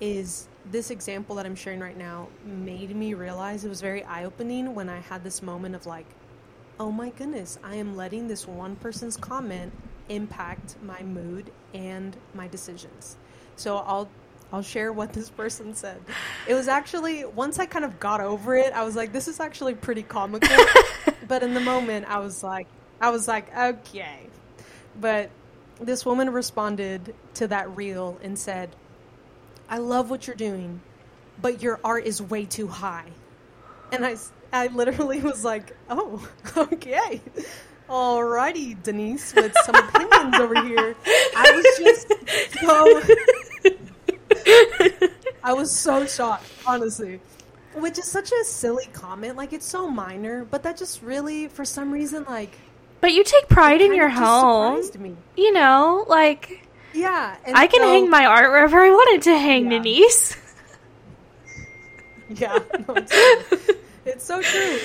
[0.00, 4.24] is this example that I'm sharing right now made me realize it was very eye
[4.24, 6.06] opening when I had this moment of like,
[6.78, 9.72] oh my goodness, I am letting this one person's comment
[10.08, 13.16] impact my mood and my decisions.
[13.56, 14.08] So I'll
[14.52, 16.00] I'll share what this person said.
[16.46, 19.40] It was actually once I kind of got over it, I was like, this is
[19.40, 20.64] actually pretty comical.
[21.28, 22.66] but in the moment, I was like,
[23.00, 24.20] I was like, okay.
[25.00, 25.30] But
[25.80, 28.74] this woman responded to that reel and said,
[29.68, 30.80] I love what you're doing,
[31.40, 33.10] but your art is way too high.
[33.92, 34.16] And I,
[34.52, 37.20] I literally was like, oh, okay.
[37.88, 40.94] Alrighty, Denise, with some opinions over here.
[41.36, 42.12] I was just
[42.60, 43.00] so.
[45.42, 47.20] I was so shocked, honestly.
[47.74, 49.36] Which is such a silly comment.
[49.36, 52.52] Like, it's so minor, but that just really, for some reason, like,
[53.00, 54.82] but you take pride in your home.
[55.36, 59.64] You know, like yeah, I can so, hang my art wherever I wanted to hang,
[59.64, 59.78] yeah.
[59.78, 60.36] Denise.
[62.28, 63.70] yeah, no, it's,
[64.04, 64.78] it's so true.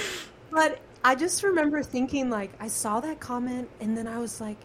[0.52, 4.58] But I just remember thinking, like, I saw that comment, and then I was like,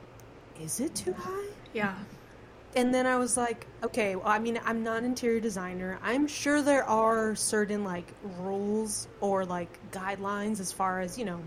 [0.61, 1.95] "Is it too high?" Yeah.
[2.77, 5.99] And then I was like, okay, well, I mean, I'm not an interior designer.
[6.03, 11.41] I'm sure there are certain like rules or like guidelines as far as, you know,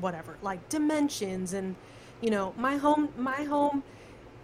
[0.00, 1.74] whatever, like dimensions and
[2.20, 3.82] you know, my home my home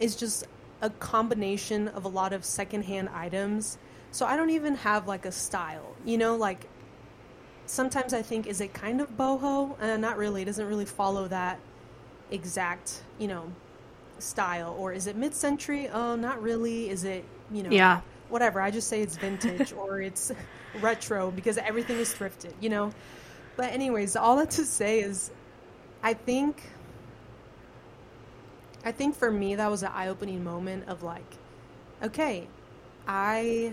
[0.00, 0.46] is just
[0.80, 3.78] a combination of a lot of secondhand items.
[4.10, 5.94] So I don't even have like a style.
[6.04, 6.66] You know, like
[7.68, 9.80] sometimes I think is it kind of boho?
[9.80, 10.42] Uh, not really.
[10.42, 11.58] It doesn't really follow that
[12.30, 13.52] exact, you know,
[14.18, 15.88] style or is it mid-century?
[15.88, 16.90] Oh, not really.
[16.90, 18.00] Is it, you know, yeah.
[18.28, 18.60] whatever.
[18.60, 20.32] I just say it's vintage or it's
[20.80, 22.92] retro because everything is thrifted, you know.
[23.56, 25.30] But anyways, all that to say is
[26.02, 26.62] I think
[28.84, 31.26] I think for me that was an eye-opening moment of like
[32.02, 32.46] okay,
[33.06, 33.72] I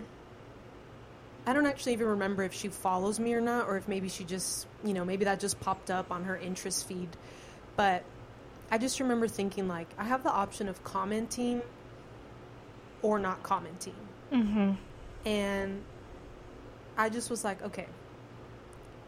[1.47, 4.23] I don't actually even remember if she follows me or not or if maybe she
[4.23, 7.09] just, you know, maybe that just popped up on her interest feed.
[7.75, 8.03] But
[8.71, 11.61] I just remember thinking like I have the option of commenting
[13.01, 13.95] or not commenting.
[14.31, 14.71] hmm
[15.25, 15.83] And
[16.97, 17.87] I just was like, okay,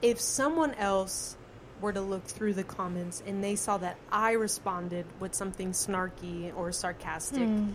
[0.02, 1.36] if someone else
[1.82, 6.56] were to look through the comments and they saw that I responded with something snarky
[6.56, 7.74] or sarcastic, mm.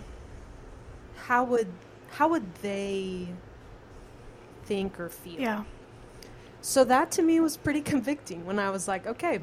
[1.16, 1.68] how would
[2.10, 3.28] how would they
[4.64, 5.40] think or feel?
[5.40, 5.64] Yeah.
[6.60, 9.40] So that to me was pretty convicting when I was like, okay,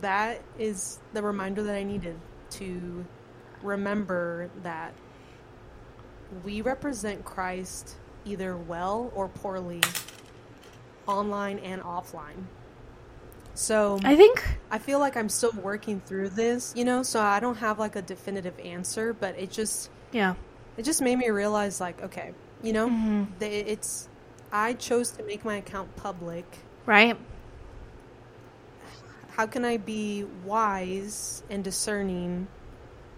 [0.00, 2.16] that is the reminder that I needed
[2.50, 3.04] to
[3.62, 4.92] remember that
[6.44, 9.80] we represent Christ either well or poorly
[11.06, 12.44] online and offline.
[13.54, 17.38] So I think I feel like I'm still working through this, you know, so I
[17.38, 20.34] don't have like a definitive answer, but it just yeah.
[20.78, 22.32] It just made me realize like, okay,
[22.62, 23.24] you know, mm-hmm.
[23.40, 24.08] it's
[24.52, 26.44] I chose to make my account public.
[26.86, 27.18] Right.
[29.30, 32.46] How can I be wise and discerning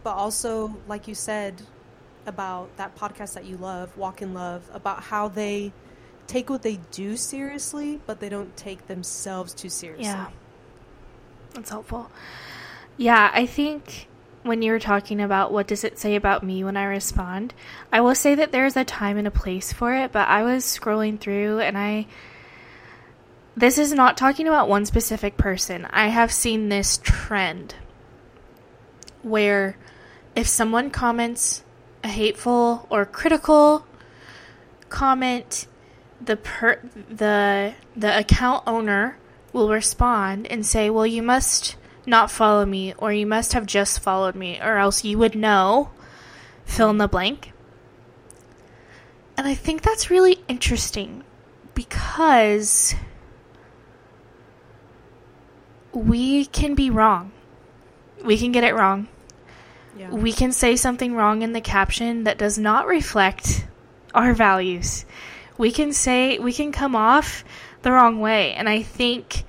[0.04, 1.62] but also like you said
[2.26, 5.72] about that podcast that you love, Walk in Love, about how they
[6.26, 10.04] take what they do seriously, but they don't take themselves too seriously.
[10.04, 10.28] Yeah.
[11.54, 12.10] That's helpful.
[12.96, 14.08] Yeah, I think
[14.44, 17.54] when you were talking about what does it say about me when I respond,
[17.90, 20.64] I will say that there's a time and a place for it, but I was
[20.64, 22.06] scrolling through and I
[23.56, 25.86] this is not talking about one specific person.
[25.90, 27.76] I have seen this trend
[29.22, 29.76] where
[30.34, 31.62] if someone comments
[32.02, 33.86] a hateful or critical
[34.88, 35.66] comment
[36.20, 39.16] the per the the account owner
[39.52, 41.76] will respond and say, "Well, you must
[42.06, 45.90] not follow me or you must have just followed me or else you would know
[46.64, 47.52] fill in the blank."
[49.36, 51.24] And I think that's really interesting
[51.74, 52.94] because
[55.92, 57.32] we can be wrong.
[58.24, 59.08] We can get it wrong.
[59.96, 60.10] Yeah.
[60.10, 63.66] We can say something wrong in the caption that does not reflect
[64.14, 65.04] our values
[65.56, 67.44] we can say we can come off
[67.82, 69.44] the wrong way and i think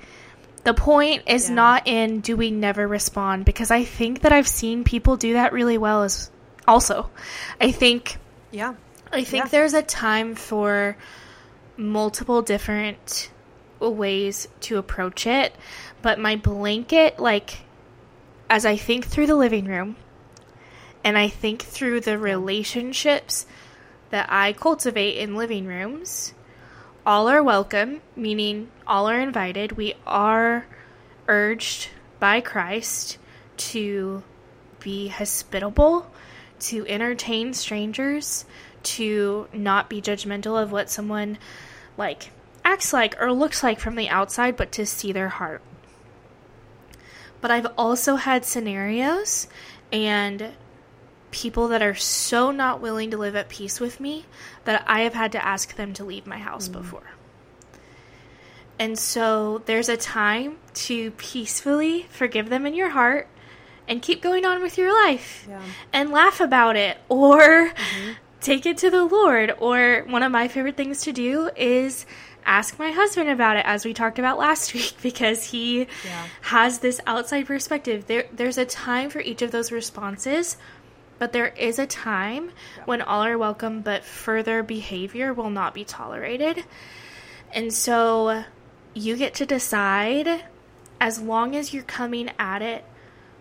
[0.65, 1.55] The point is Yeah.
[1.55, 5.53] not in do we never respond because I think that I've seen people do that
[5.53, 6.29] really well as
[6.67, 7.09] also.
[7.61, 8.17] I think
[8.51, 8.73] Yeah.
[9.13, 9.49] I think Yeah.
[9.49, 10.97] there's a time for
[11.77, 13.29] multiple different
[13.79, 15.53] ways to approach it,
[16.01, 17.59] but my blanket, like,
[18.49, 19.95] as I think through the living room
[21.03, 23.45] and I think through the relationships
[24.09, 26.33] that I cultivate in living rooms,
[27.05, 29.73] all are welcome, meaning all are invited.
[29.73, 30.65] We are
[31.27, 31.89] urged
[32.19, 33.19] by Christ
[33.57, 34.23] to
[34.79, 36.11] be hospitable,
[36.61, 38.45] to entertain strangers,
[38.83, 41.37] to not be judgmental of what someone
[41.97, 42.31] like
[42.63, 45.61] acts like or looks like from the outside, but to see their heart.
[47.39, 49.47] But I've also had scenarios
[49.91, 50.53] and
[51.35, 54.25] people that are so not willing to live at peace with me
[54.63, 56.73] that I have had to ask them to leave my house mm.
[56.73, 57.03] before.
[58.79, 63.27] And so there's a time to peacefully forgive them in your heart
[63.87, 65.61] and keep going on with your life Yeah.
[65.91, 68.11] and laugh about it or mm-hmm.
[68.39, 69.53] take it to the Lord.
[69.59, 72.05] Or one of my favorite things to do is
[72.45, 76.27] ask my husband about it, as we talked about last week, because he Yeah.
[76.41, 78.07] has this outside perspective.
[78.07, 80.55] There, there's a time for each of those responses,
[81.17, 82.51] but there is a time
[82.85, 86.63] when all are welcome, but further behavior will not be tolerated.
[87.53, 88.43] And so
[88.93, 90.45] you get to decide
[90.99, 92.83] as long as you're coming at it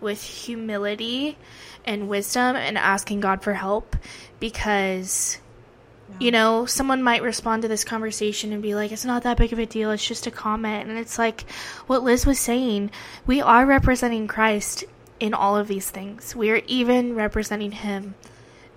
[0.01, 1.39] with humility
[1.85, 3.97] and wisdom and asking God for help
[4.41, 5.39] because
[6.21, 9.55] you know someone might respond to this conversation and be like it's not that big
[9.55, 10.89] of a deal it's just a comment.
[10.89, 11.49] And it's like
[11.87, 12.91] what Liz was saying
[13.27, 14.85] we are representing Christ
[15.21, 18.15] in all of these things we are even representing him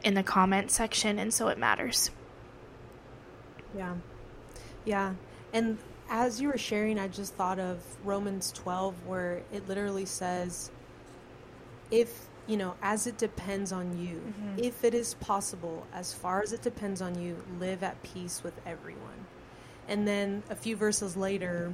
[0.03, 2.11] in the comment section and so it matters
[3.75, 3.95] Yeah.
[4.85, 5.13] Yeah.
[5.53, 5.77] And
[6.09, 10.71] as you were sharing, I just thought of Romans 12, where it literally says,
[11.91, 14.63] if, you know, as it depends on you, mm-hmm.
[14.63, 18.53] if it is possible, as far as it depends on you, live at peace with
[18.65, 19.25] everyone.
[19.87, 21.73] And then a few verses later,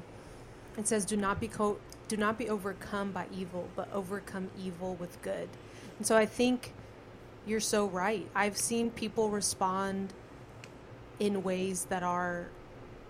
[0.78, 1.78] it says, do not be co-
[2.08, 5.50] do not be overcome by evil, but overcome evil with good.
[5.98, 6.74] And so I think
[7.46, 8.28] you're so right.
[8.36, 10.14] I've seen people respond
[11.20, 12.48] in ways that are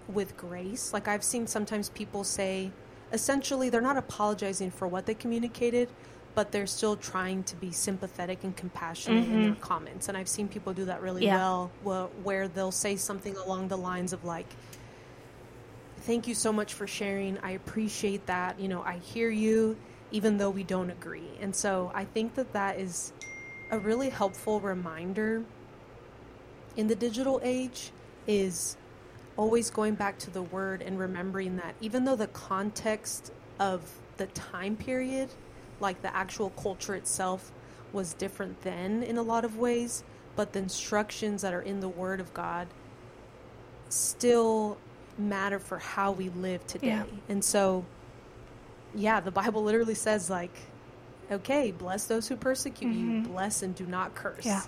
[0.08, 0.94] with grace.
[0.94, 2.72] Like I've seen sometimes people say,
[3.12, 5.89] essentially, they're not apologizing for what they communicated,
[6.36, 9.62] but they're still trying to be sympathetic and compassionate in their mm-hmm.
[9.62, 10.10] comments.
[10.10, 11.68] And I've seen people do that really Yeah.
[11.84, 14.48] well, where they'll say something along the lines of like,
[16.06, 17.38] "Thank you so much for sharing.
[17.39, 18.60] I appreciate that.
[18.60, 19.78] You know, I hear you,
[20.12, 23.14] even though we don't agree." And so I think that that is
[23.72, 25.43] a really helpful reminder
[26.76, 27.91] in the digital age
[28.28, 28.78] is
[29.38, 33.82] always going back to the word and remembering that even though the context of
[34.18, 35.30] the time period,
[35.80, 37.51] like the actual culture itself,
[37.91, 40.04] was different then in a lot of ways,
[40.36, 42.68] but the instructions that are in the word of God
[43.89, 44.78] still
[45.18, 46.88] matter for how we live today.
[46.88, 47.03] Yeah.
[47.30, 47.86] And so,
[48.95, 50.55] yeah, the Bible literally says, like,
[51.32, 53.32] okay, bless those who persecute you, mm-hmm.
[53.32, 54.45] bless and do not curse.
[54.45, 54.61] Yeah.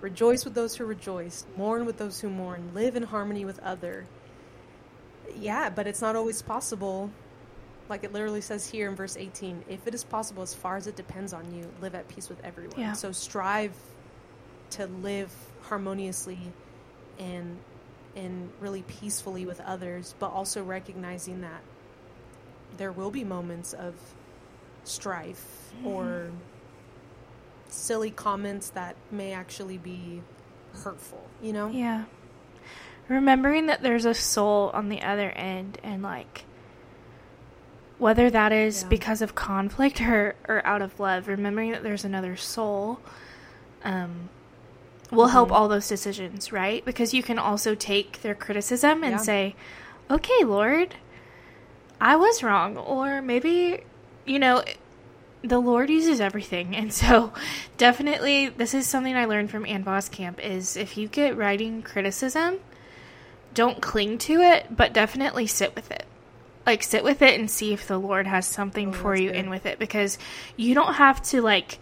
[0.00, 4.06] Rejoice with those who rejoice, mourn with those who mourn, live in harmony with other.
[5.38, 7.10] Yeah, but it's not always possible.
[7.88, 10.86] Like it literally says here in verse 18, if it is possible, as far as
[10.86, 12.78] it depends on you, live at peace with everyone.
[12.78, 12.92] Yeah.
[12.92, 13.72] So strive
[14.70, 15.32] to live
[15.62, 16.38] harmoniously
[17.18, 17.58] and
[18.16, 21.60] and really peacefully with others, but also recognizing that
[22.78, 23.94] there will be moments of
[24.84, 26.30] strife or
[27.68, 30.22] silly comments that may actually be
[30.72, 31.68] hurtful, you know?
[31.68, 32.04] Yeah.
[33.08, 36.44] Remembering that there's a soul on the other end and like
[37.98, 38.88] whether that is Yeah.
[38.88, 43.00] because of conflict or, or out of love, remembering that there's another soul
[43.84, 44.28] um
[45.10, 45.52] will help Mhm.
[45.54, 46.84] all those decisions, right?
[46.84, 49.18] Because you can also take their criticism and Yeah.
[49.18, 49.54] say,
[50.10, 50.96] "Okay, Lord,
[52.00, 53.80] I was wrong." Or maybe,
[54.24, 54.62] you know,
[55.42, 56.74] the Lord uses everything.
[56.74, 57.32] And so
[57.76, 62.56] definitely this is something I learned from Ann Camp is if you get writing criticism,
[63.54, 66.04] don't cling to it, but definitely sit with it.
[66.66, 69.36] Like sit with it and see if the Lord has something Oh, for you good.
[69.36, 70.18] in with it because
[70.56, 71.78] you don't have to like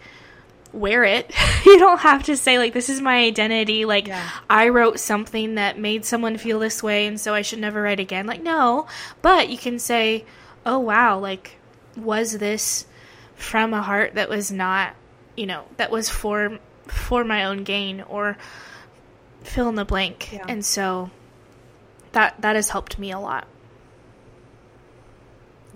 [0.75, 1.31] wear it.
[1.65, 4.29] you don't have to say like this is my identity like Yeah.
[4.49, 7.99] I wrote something that made someone feel this way and so I should never write
[7.99, 8.27] again.
[8.27, 8.87] Like no,
[9.21, 10.25] but you can say,
[10.65, 11.57] "Oh wow, like
[11.95, 12.85] was this
[13.35, 14.95] from a heart that was not,
[15.35, 18.37] you know, that was for for my own gain or
[19.43, 20.45] fill in the blank." Yeah.
[20.47, 21.09] And so
[22.11, 23.47] that that has helped me a lot.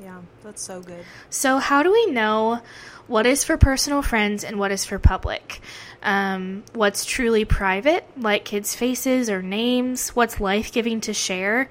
[0.01, 1.03] Yeah, that's so good.
[1.29, 2.61] So, how do we know
[3.09, 5.61] what is for personal friends and what is for public?
[6.03, 10.09] Um, what's truly private, like kids' faces or names?
[10.09, 11.69] What's life giving to share?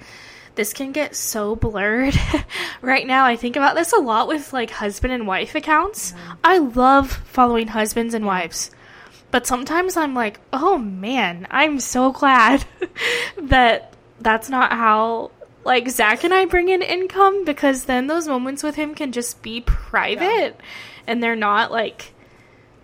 [0.57, 2.16] This can get so blurred
[2.82, 3.24] right now.
[3.24, 6.12] I think about this a lot with like husband and wife accounts.
[6.16, 6.34] Yeah.
[6.43, 8.72] I love following husbands and wives,
[9.30, 12.64] but sometimes I'm like, oh man, I'm so glad
[13.43, 15.30] that that's not how
[15.64, 19.41] like Zach and I bring in income because then those moments with him can just
[19.41, 20.59] be private
[21.09, 22.12] and they're not like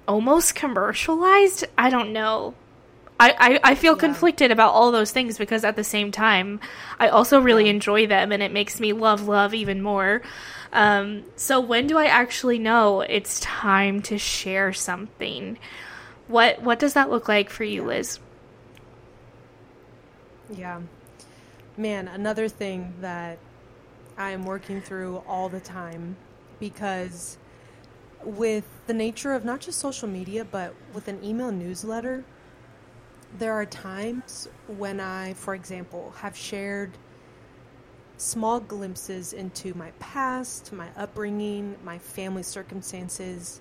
[0.08, 1.64] almost commercialized.
[1.78, 2.54] I don't know.
[3.20, 4.00] I, I, I feel Yeah.
[4.00, 6.60] conflicted about all those things because at the same time
[6.98, 10.22] I also really enjoy them and it makes me love love even more.
[10.72, 15.58] Um, so when do I actually know it's time to share something?
[16.26, 18.18] What what does that look like for you, Liz?
[20.52, 20.80] Yeah.
[21.76, 23.38] Man, another thing that
[24.16, 26.16] I am working through all the time
[26.60, 27.36] because
[28.24, 32.24] with the nature of not just social media, but with an email newsletter,
[33.38, 36.92] there are times when I, for example, have shared
[38.16, 43.60] small glimpses into my past, my upbringing, my family circumstances,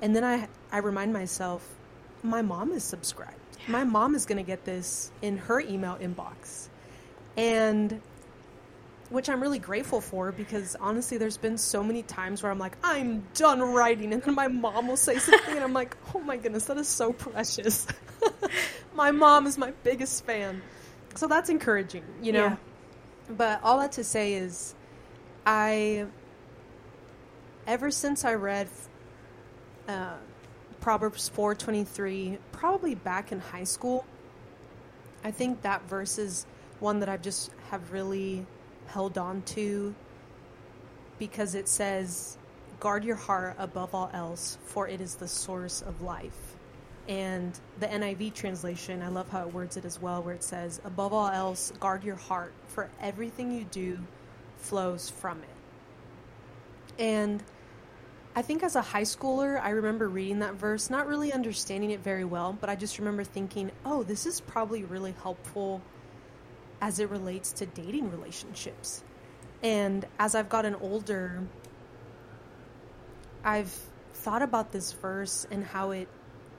[0.00, 1.66] and then I I remind myself,
[2.22, 3.36] my mom is subscribed.
[3.68, 6.68] My mom is going to get this in her email inbox.
[7.36, 8.00] And
[9.12, 12.76] which I'm really grateful for because honestly, there's been so many times where I'm like,
[12.82, 16.36] I'm done writing, and then my mom will say something, and I'm like, oh my
[16.36, 17.86] goodness, that is so precious.
[18.94, 20.62] my mom is my biggest fan.
[21.14, 22.46] So that's encouraging, you know?
[22.46, 22.56] Yeah.
[23.28, 24.74] But all that to say is,
[25.46, 26.06] I,
[27.66, 28.68] ever since I read
[29.88, 30.14] uh,
[30.80, 34.04] Proverbs 4:23, probably back in high school,
[35.22, 36.46] I think that verse is
[36.80, 38.46] one that I've just have really
[38.92, 39.94] held on to
[41.18, 42.36] because it says,
[42.80, 46.56] "Guard your heart above all else, for it is the source of life."
[47.08, 50.80] And the NIV translation, I love how it words it as well, where it says,
[50.84, 53.98] "Above all else, guard your heart, for everything you do
[54.58, 55.48] flows from it."
[56.98, 57.42] And
[58.34, 62.00] I think as a high schooler, I remember reading that verse, not really understanding it
[62.00, 65.82] very well, but I just remember thinking, oh, this is probably really helpful
[66.82, 69.04] as it relates to dating relationships.
[69.62, 71.40] And as I've gotten older,
[73.44, 73.74] I've
[74.14, 76.08] thought about this verse and how it,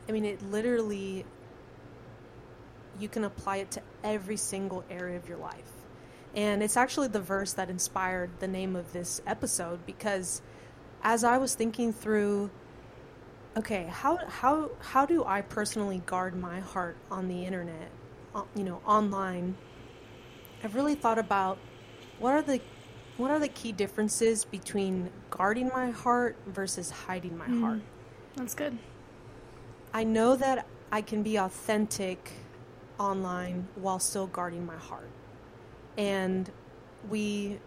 [0.07, 1.25] I mean, it literally,
[2.99, 5.71] you can apply it to every single area of your life.
[6.35, 10.41] And it's actually the verse that inspired the name of this episode because
[11.03, 12.49] as I was thinking through,
[13.57, 17.91] okay, how how how do I personally guard my heart on the internet,
[18.33, 19.55] uh, you know, online?
[20.63, 21.57] I've really thought about
[22.19, 22.61] what are the
[23.17, 27.61] what are the key differences between guarding my heart versus hiding my Mm.
[27.61, 27.81] heart.
[28.35, 28.75] That's good.
[29.93, 32.31] I know that I can be authentic
[32.99, 35.09] online while still guarding my heart.
[35.95, 36.49] And
[37.07, 37.59] we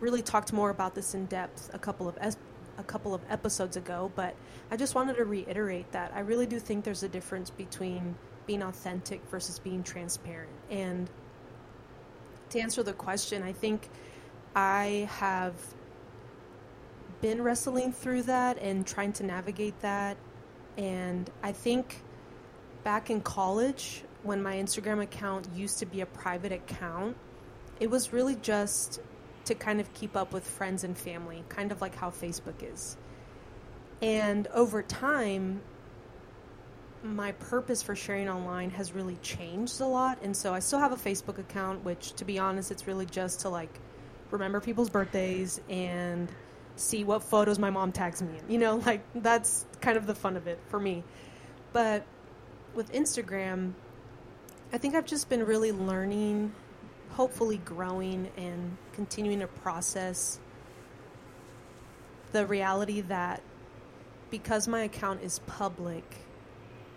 [0.00, 2.36] really talked more about this in depth a couple of es-
[2.76, 4.34] a couple of episodes ago, but
[4.72, 8.16] I just wanted to reiterate that I really do think there's a difference between
[8.46, 10.50] being authentic versus being transparent.
[10.68, 11.08] And
[12.50, 13.88] to answer the question, I think
[14.54, 15.54] I have
[17.20, 20.16] been wrestling through that and trying to navigate that.
[20.76, 22.02] And I think
[22.82, 27.16] back in college, when my Instagram account used to be a private account,
[27.80, 29.00] it was really just
[29.46, 32.96] to kind of keep up with friends and family, kind of like how Facebook is.
[34.00, 35.60] And over time,
[37.04, 40.18] my purpose for sharing online has really changed a lot.
[40.22, 43.40] And so I still have a Facebook account, which, to be honest, it's really just
[43.40, 43.78] to like
[44.30, 46.28] remember people's birthdays and
[46.76, 48.50] see what photos my mom tags me in.
[48.50, 51.04] You know, like that's kind of the fun of it for me.
[51.74, 52.06] But
[52.74, 53.74] with Instagram,
[54.72, 56.52] I think I've just been really learning,
[57.10, 60.40] hopefully growing and continuing to process
[62.32, 63.42] the reality that
[64.30, 66.23] because my account is public,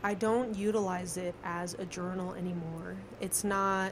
[0.03, 2.95] I don't utilize it as a journal anymore.
[3.19, 3.91] It's not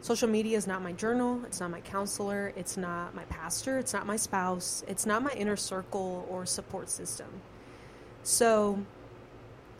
[0.00, 3.92] social media is not my journal, it's not my counselor, it's not my pastor, it's
[3.92, 7.28] not my spouse, it's not my inner circle or support system.
[8.24, 8.78] So,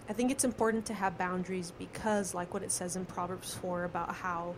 [0.09, 3.85] I think it's important to have boundaries because like what it says in Proverbs 4
[3.85, 4.55] about how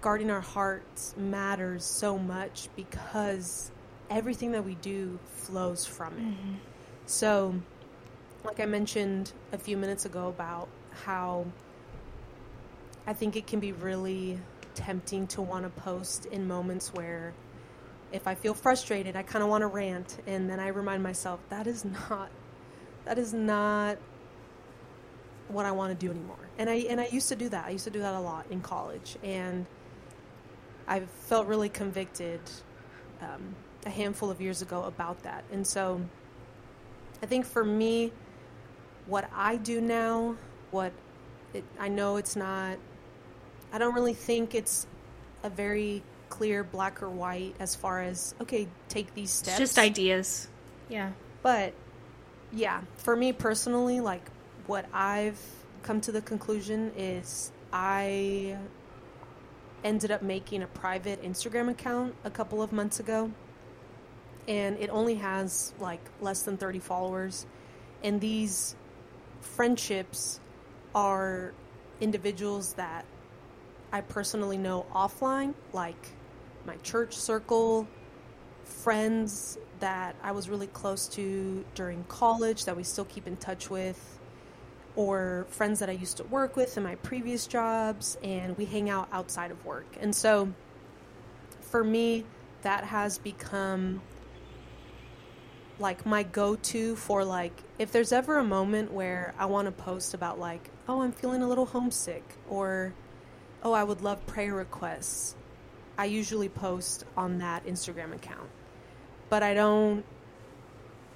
[0.00, 3.70] guarding our hearts matters so much because
[4.10, 6.22] everything that we do flows from it.
[6.22, 6.54] Mm-hmm.
[7.06, 7.54] So,
[8.44, 10.68] like I mentioned a few minutes ago about
[11.04, 11.46] how
[13.06, 14.38] I think it can be really
[14.74, 17.32] tempting to want to post in moments where
[18.12, 21.40] if I feel frustrated, I kind of want to rant, and then I remind myself
[21.48, 22.30] that is not
[23.04, 23.98] that is not
[25.48, 26.48] what I want to do anymore.
[26.58, 27.66] And I and I used to do that.
[27.66, 29.66] I used to do that a lot in college, and
[30.86, 32.40] I felt really convicted
[33.20, 35.44] um, a handful of years ago about that.
[35.50, 36.00] And so,
[37.22, 38.12] I think for me,
[39.06, 40.36] what I do now,
[40.70, 40.92] what
[41.52, 42.78] it, I know it's not.
[43.72, 44.86] I don't really think it's
[45.42, 49.60] a very clear black or white as far as okay, take these steps.
[49.60, 50.48] It's just ideas.
[50.88, 51.12] Yeah.
[51.42, 51.74] But
[52.52, 54.24] yeah, for me personally, like
[54.66, 55.40] what I've
[55.82, 58.56] come to the conclusion is I
[59.84, 63.30] ended up making a private Instagram account a couple of months ago.
[64.48, 67.46] And it only has like less than 30 followers.
[68.02, 68.74] And these
[69.44, 70.40] friendships
[70.94, 71.52] are
[72.00, 73.04] individuals that
[73.92, 76.08] I personally know offline, like
[76.66, 77.86] my church circle,
[78.64, 83.70] friends that I was really close to during college that we still keep in touch
[83.70, 84.18] with,
[84.96, 88.90] or friends that I used to work with in my previous jobs, and we hang
[88.90, 89.86] out outside of work.
[90.00, 90.52] And so
[91.60, 92.24] for me,
[92.62, 94.00] that has become
[95.78, 100.14] like my go-to for like if there's ever a moment where I want to post
[100.14, 102.94] about like oh I'm feeling a little homesick or
[103.62, 105.34] oh I would love prayer requests
[105.96, 108.48] I usually post on that Instagram account.
[109.28, 110.04] But I don't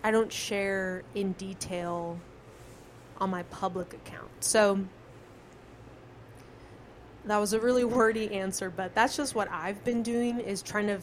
[0.03, 2.19] I don't share in detail
[3.19, 4.29] on my public account.
[4.41, 4.85] So
[7.25, 10.87] that was a really wordy answer but that's just what I've been doing is trying
[10.87, 10.99] to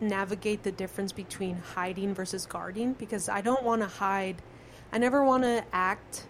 [0.00, 4.42] navigate the difference between hiding versus guarding because I don't want to hide.
[4.92, 6.26] I never want to act.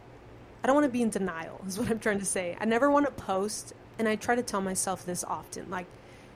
[0.63, 2.57] I don't want to be in denial, is what I'm trying to say.
[2.61, 5.71] I never want to post, and I try to tell myself this often.
[5.71, 5.87] Like,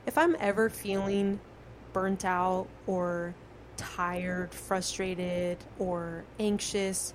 [0.07, 1.41] if I'm ever feeling
[1.93, 3.35] burnt out or
[3.77, 7.13] tired, frustrated, or anxious,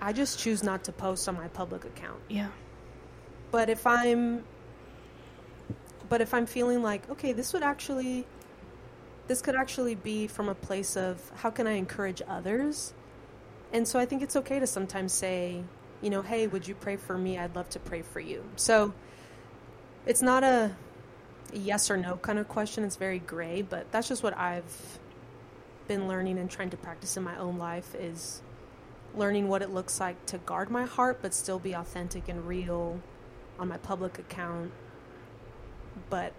[0.00, 2.20] I just choose not to post on my public account.
[2.28, 2.48] Yeah.
[3.50, 4.44] But if I'm
[6.08, 8.24] but if I'm feeling like, okay, this would actually
[9.28, 12.94] this could actually be from a place of how can I encourage others?
[13.72, 15.62] And so I think it's okay to sometimes say,
[16.00, 17.38] you know, hey, would you pray for me?
[17.38, 18.42] I'd love to pray for you.
[18.56, 18.94] So
[20.06, 20.74] it's not a
[21.52, 22.84] yes or no kind of question.
[22.84, 24.98] It's very gray, but that's just what I've
[25.86, 28.42] been learning and trying to practice in my own life is
[29.14, 33.00] learning what it looks like to guard my heart but still be authentic and real
[33.58, 34.70] on my public account
[36.10, 36.34] but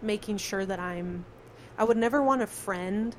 [0.00, 1.26] making sure that I'm
[1.78, 3.14] I would never want a friend,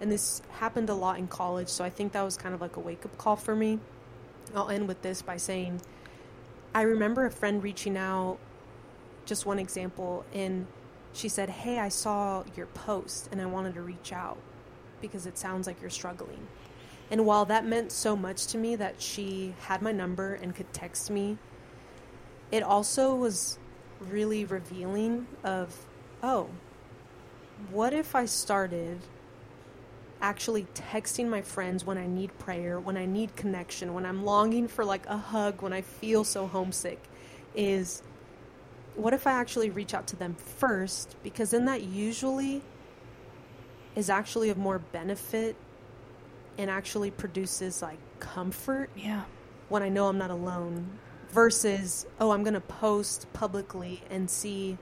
[0.00, 2.76] and this happened a lot in college, so I think that was kind of like
[2.76, 3.80] a wake up call for me.
[4.54, 5.80] I'll end with this by saying
[6.72, 8.38] I remember a friend reaching out,
[9.26, 10.68] just one example, and
[11.12, 14.38] she said, Hey, I saw your post and I wanted to reach out
[15.00, 16.46] because it sounds like you're struggling.
[17.10, 20.72] And while that meant so much to me that she had my number and could
[20.72, 21.38] text me,
[22.50, 23.58] it also was
[24.00, 25.86] really revealing of,
[26.22, 26.48] oh,
[27.70, 29.00] what if I started
[30.20, 34.68] actually texting my friends when I need prayer, when I need connection, when I'm longing
[34.68, 37.02] for like a hug, when I feel so homesick?
[37.54, 38.02] Is
[38.96, 41.16] what if I actually reach out to them first?
[41.22, 42.62] Because then that usually
[43.96, 45.56] is actually of more benefit
[46.58, 48.90] and actually produces like comfort.
[48.96, 49.22] Yeah.
[49.68, 50.98] When I know I'm not alone
[51.30, 54.78] versus, oh, I'm going to post publicly and see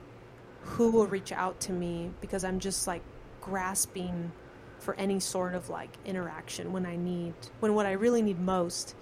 [0.65, 3.03] who will reach out to me because I'm just like
[3.41, 4.33] grasping
[4.79, 8.95] for any sort of like interaction when I need when what I really need most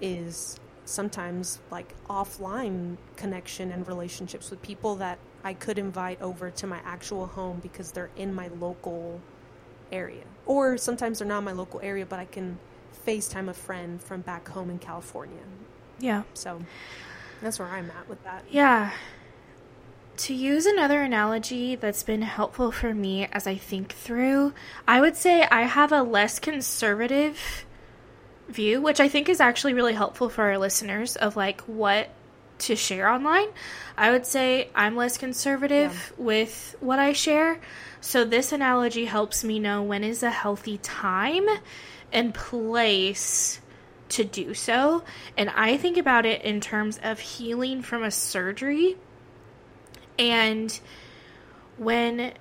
[0.00, 6.66] is sometimes like offline connection and relationships with people that I could invite over to
[6.66, 9.20] my actual home because they're in my local
[9.92, 10.24] area.
[10.46, 12.58] Or sometimes they're not in my local area, but I can
[13.06, 15.38] FaceTime a friend from back home in California.
[15.98, 16.24] Yeah.
[16.34, 16.60] So
[17.40, 18.44] that's where I'm at with that.
[18.50, 18.90] Yeah.
[20.24, 24.52] To use another analogy that's been helpful for me as I think through,
[24.86, 27.64] I would say I have a less conservative
[28.46, 32.10] view, which I think is actually really helpful for our listeners of like what
[32.58, 33.48] to share online.
[33.96, 36.22] I would say I'm less conservative yeah.
[36.22, 37.58] with what I share.
[38.02, 41.46] So this analogy helps me know when is a healthy time
[42.12, 43.58] and place
[44.10, 45.02] to do so.
[45.38, 48.98] And I think about it in terms of healing from a surgery
[50.20, 50.78] and
[51.78, 52.34] when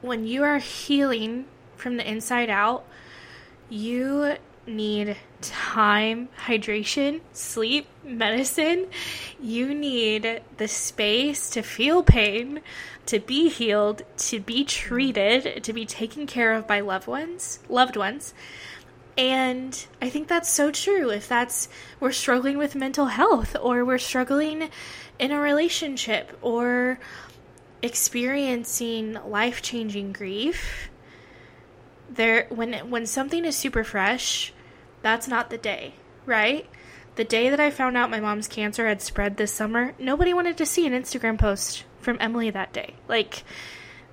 [0.00, 1.44] when you are healing
[1.76, 2.84] from the inside out,
[3.68, 8.86] you need time, hydration, sleep, medicine.
[9.40, 12.60] You need the space to feel pain,
[13.06, 17.96] to be healed, to be treated, to be taken care of by loved ones, loved
[17.96, 18.34] ones.
[19.18, 21.10] And I think that's so true.
[21.10, 24.70] If that's we're struggling with mental health or we're struggling
[25.18, 27.00] in a relationship or
[27.82, 30.88] experiencing life-changing grief,
[32.08, 34.52] there when when something is super fresh,
[35.02, 35.94] that's not the day,
[36.24, 36.68] right?
[37.16, 40.56] The day that I found out my mom's cancer had spread this summer, nobody wanted
[40.58, 42.94] to see an Instagram post from Emilee that day.
[43.08, 43.42] Like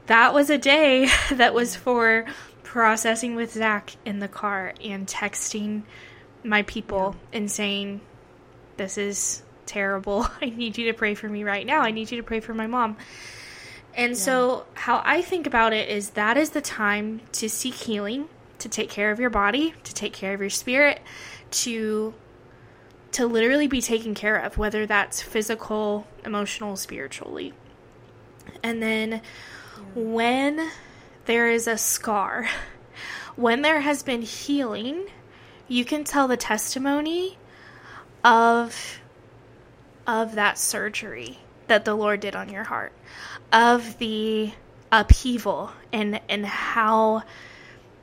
[0.07, 2.25] that was a day that was for
[2.75, 5.83] processing with Zach in the car and texting
[6.43, 8.01] my people and saying,
[8.75, 10.27] This is terrible.
[10.41, 11.79] I need you to pray for me right now.
[11.79, 12.97] I need you to pray for my mom.
[13.93, 14.17] And yeah.
[14.17, 18.27] so, how I think about it is that is the time to seek healing,
[18.59, 20.99] to take care of your body, to take care of your spirit,
[21.51, 22.13] to
[23.13, 27.53] to literally be taken care of, whether that's physical, emotional, spiritually.
[28.61, 29.21] And then yeah.
[29.95, 30.69] when
[31.25, 32.47] there is a scar,
[33.35, 35.07] when there has been healing,
[35.67, 37.37] you can tell the testimony
[38.23, 38.99] of
[40.07, 42.93] of that surgery that the Lord did on your heart
[43.51, 44.51] of the
[44.91, 47.23] upheaval and and how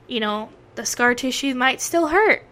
[0.07, 2.43] you know the scar tissue might still hurt.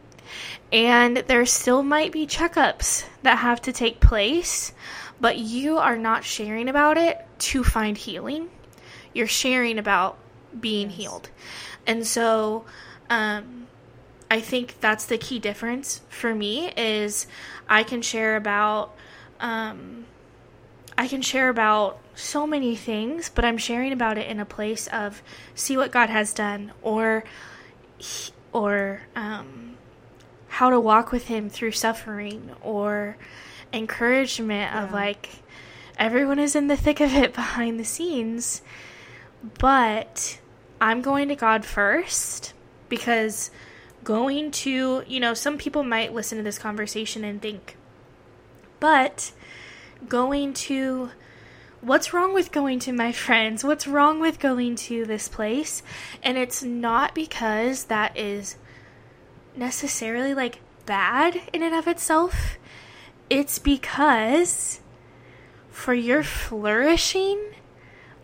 [0.71, 4.71] And there still might be checkups that have to take place
[5.21, 8.49] but you are not sharing about it to find healing.
[9.13, 10.17] You're sharing about
[10.59, 10.97] being yes.
[10.97, 11.29] healed
[11.87, 12.65] and so
[13.09, 13.67] um,
[14.29, 17.27] i think that's the key difference for me is
[17.69, 18.95] i can share about
[19.39, 20.05] um,
[20.97, 24.87] I can share about so many things, but I'm sharing about it in a place
[24.87, 25.23] of
[25.55, 27.23] see what God has done or
[28.53, 29.77] or um,
[30.47, 33.17] how to walk with him through suffering or
[33.73, 34.83] encouragement yeah.
[34.83, 35.29] of like
[35.97, 38.61] everyone is in the thick of it behind the scenes,
[39.57, 40.39] but
[40.81, 42.53] I'm going to God first
[42.89, 43.51] because
[44.03, 47.77] going to, you know, some people might listen to this conversation and think,
[48.79, 49.31] but
[50.09, 51.11] going to
[51.81, 53.63] what's wrong with going to my friends?
[53.63, 55.83] What's wrong with going to this place?
[56.23, 58.55] And it's not because that is
[59.55, 62.57] necessarily like bad in and of itself.
[63.29, 64.81] It's because
[65.69, 67.39] for your flourishing,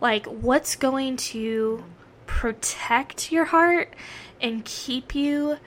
[0.00, 1.84] like what's going to
[2.28, 3.92] protect your heart
[4.40, 5.58] and keep you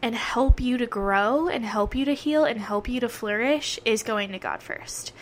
[0.00, 3.80] and help you to grow and help you to heal and help you to flourish
[3.84, 5.12] is going to God first.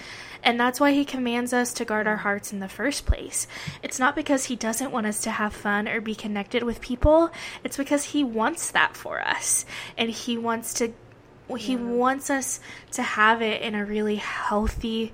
[0.43, 3.47] And that's why he commands us to guard our hearts in the first place.
[3.82, 7.30] It's not because he doesn't want us to have fun or be connected with people.
[7.62, 9.64] It's because he wants that for us.
[9.97, 10.93] And he wants to
[11.57, 11.82] he yeah.
[11.82, 12.61] wants us
[12.93, 15.12] to have it in a really healthy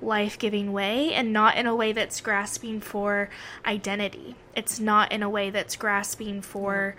[0.00, 3.28] life-giving way and not in a way that's grasping for
[3.66, 4.36] identity.
[4.54, 6.96] It's not in a way that's grasping for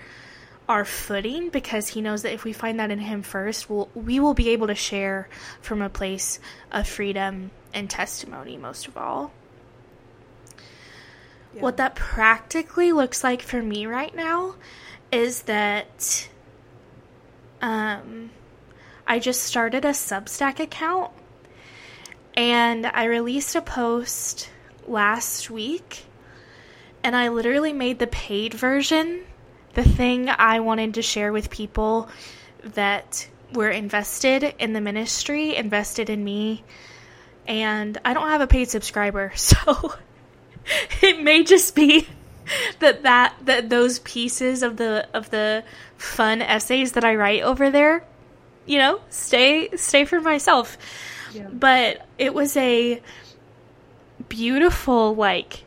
[0.68, 4.20] our footing because he knows that if we find that in him first, we'll, we
[4.20, 5.28] will be able to share
[5.62, 6.40] from a place
[6.72, 9.32] of freedom and testimony most of all.
[11.56, 11.62] Yeah.
[11.62, 14.56] What that practically looks like for me right now
[15.12, 16.30] is that
[17.62, 18.30] um,
[19.08, 21.12] I just started a Substack account
[22.40, 24.50] and I released a post
[24.88, 26.06] last week
[27.04, 29.26] and I literally made the paid version
[29.74, 32.08] the thing I wanted to share with people
[32.64, 36.64] that were invested in the ministry, invested in me,
[37.46, 39.94] and I don't have a paid subscriber, so
[41.02, 42.08] it may just be
[42.80, 45.66] that that that those pieces of the of the
[45.98, 48.06] fun essays that I write over there,
[48.66, 50.78] you know, stay stay for myself.
[51.34, 51.48] Yeah.
[51.52, 53.02] But it was a
[54.28, 55.64] beautiful like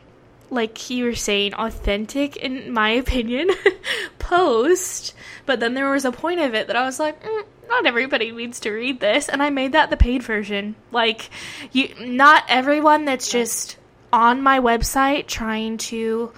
[0.53, 3.49] like you were saying, authentic, in my opinion,
[4.19, 5.13] post.
[5.45, 8.31] But then there was a point of it that I was like, mm, not everybody
[8.31, 10.75] needs to read this, and I made that the paid version.
[10.91, 11.29] Like,
[11.71, 13.77] you, not everyone that's just
[14.11, 16.31] on my website trying to,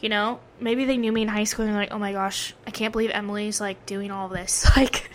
[0.00, 2.54] you know, maybe they knew me in high school and they're like, oh my gosh,
[2.66, 4.70] I can't believe Emilee's like doing all this.
[4.76, 5.10] Like,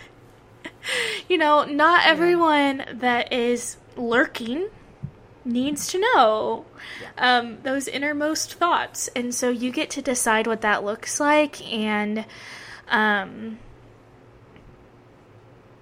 [1.28, 4.68] you know, not everyone that is lurking
[5.44, 6.64] needs to know
[7.18, 9.08] um, those innermost thoughts.
[9.14, 11.72] And so you get to decide what that looks like.
[11.72, 12.24] And
[12.88, 13.58] um,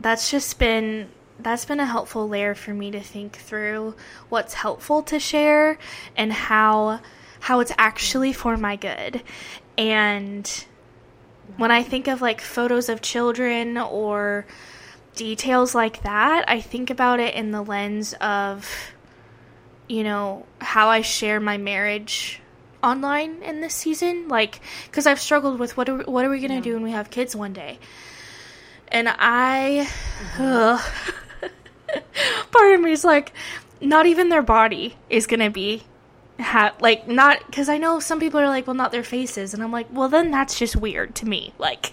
[0.01, 1.09] that's just been.
[1.41, 3.97] That's been a helpful layer for me to think through
[4.29, 5.79] what's helpful to share
[6.17, 7.01] and how
[7.41, 9.21] how it's actually for my good.
[9.77, 10.49] And
[11.57, 14.47] When I think of like photos of children or
[15.15, 18.69] details like that, I think about it in the lens of,
[19.89, 22.41] you know, how I share my marriage
[22.83, 24.29] online in this season.
[24.29, 26.63] Like, because I've struggled with what are, what are we going to Yeah.
[26.63, 27.79] do when we have kids one day?
[28.89, 29.89] And I,
[30.37, 30.43] mm-hmm.
[30.43, 30.81] ugh.
[32.53, 33.33] part of me is like,
[33.81, 35.85] not even their body is going to be.
[36.41, 39.63] Ha- like not because I know some people are like, well, not their faces, and
[39.63, 41.55] I'm like, well, then that's just weird to me.
[41.59, 41.93] Like,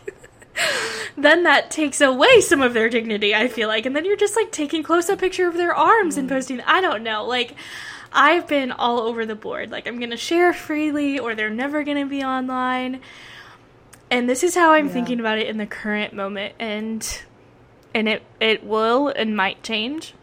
[1.17, 3.85] then that takes away some of their dignity, I feel like.
[3.85, 6.33] And then you're just like taking close up picture of their arms and mm.
[6.33, 6.61] posting.
[6.61, 7.25] I don't know.
[7.25, 7.55] Like
[8.13, 9.71] I've been all over the board.
[9.71, 13.01] Like I'm gonna share freely or they're never gonna be online.
[14.09, 14.93] And this is how I'm Yeah.
[14.93, 17.21] thinking about it in the current moment and
[17.93, 20.13] and it it will and might change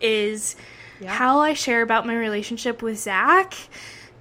[0.00, 0.56] is
[1.00, 1.12] Yeah.
[1.12, 3.54] how I share about my relationship with Zach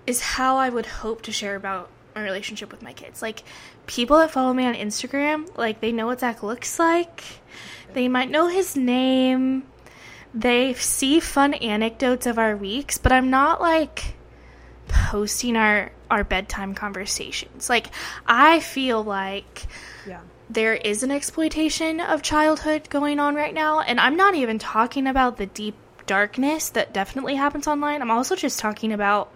[0.07, 3.21] is how I would hope to share about my relationship with my kids.
[3.21, 3.43] Like
[3.87, 7.23] people that follow me on Instagram, like they know what Zach looks like.
[7.93, 9.63] They might know his name.
[10.33, 14.15] They see fun anecdotes of our weeks, but I'm not like
[14.87, 17.69] posting our our bedtime conversations.
[17.69, 17.87] Like
[18.25, 19.65] I feel like
[20.05, 20.19] Yeah.
[20.49, 25.07] there is an exploitation of childhood going on right now and i'm not even talking
[25.07, 25.75] about the deep
[26.07, 29.31] darkness that definitely happens online i'm also just talking about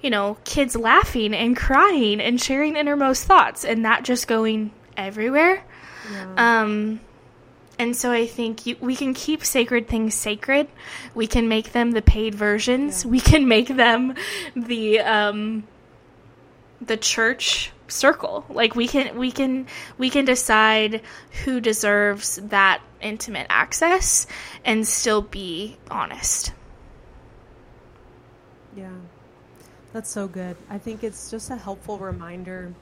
[0.00, 5.64] you know kids laughing and crying and sharing innermost thoughts and that just going everywhere.
[6.10, 6.60] Yeah.
[6.62, 7.00] um
[7.78, 10.68] and so i think you, we can keep sacred things sacred.
[11.14, 13.04] We can make them the paid versions.
[13.04, 13.10] Yeah.
[13.10, 14.14] we can make them
[14.56, 15.64] the um
[16.80, 18.44] the church circle.
[18.48, 19.66] Like we can we can
[19.98, 21.02] we can decide
[21.44, 24.26] who deserves that intimate access
[24.64, 26.52] and still be honest
[28.76, 28.88] Yeah.
[29.92, 30.56] That's so good.
[30.68, 32.72] I think it's just a helpful reminder.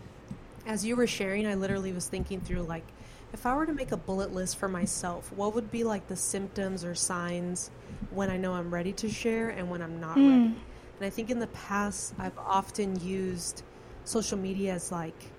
[0.67, 2.85] As you were sharing, I literally was thinking through like,
[3.33, 6.17] if I were to make a bullet list for myself, what would be like the
[6.17, 7.71] symptoms or signs
[8.11, 10.29] when I know I'm ready to share and when I'm not ready?
[10.29, 10.55] Mm.
[10.99, 13.63] And I think in the past, I've often used
[14.05, 15.31] social media as like,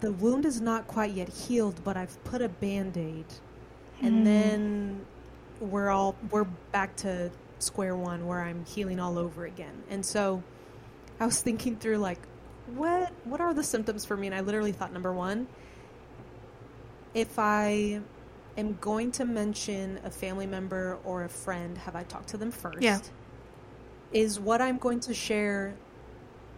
[0.00, 3.24] the wound is not quite yet healed, but I've put a band aid.
[4.02, 4.24] And Mm.
[4.24, 5.06] then
[5.60, 9.82] we're all, we're back to square one where I'm healing all over again.
[9.90, 10.42] And so
[11.20, 12.18] I was thinking through like,
[12.74, 14.26] what, what are the symptoms for me?
[14.26, 15.46] And I literally thought number one,
[17.12, 18.00] if I
[18.56, 22.50] am going to mention a family member or a friend, have I talked to them
[22.50, 22.82] first?
[22.82, 23.00] Yeah.
[24.12, 25.74] Is what I'm going to share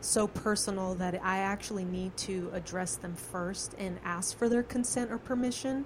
[0.00, 5.10] so personal that I actually need to address them first and ask for their consent
[5.10, 5.84] or permission?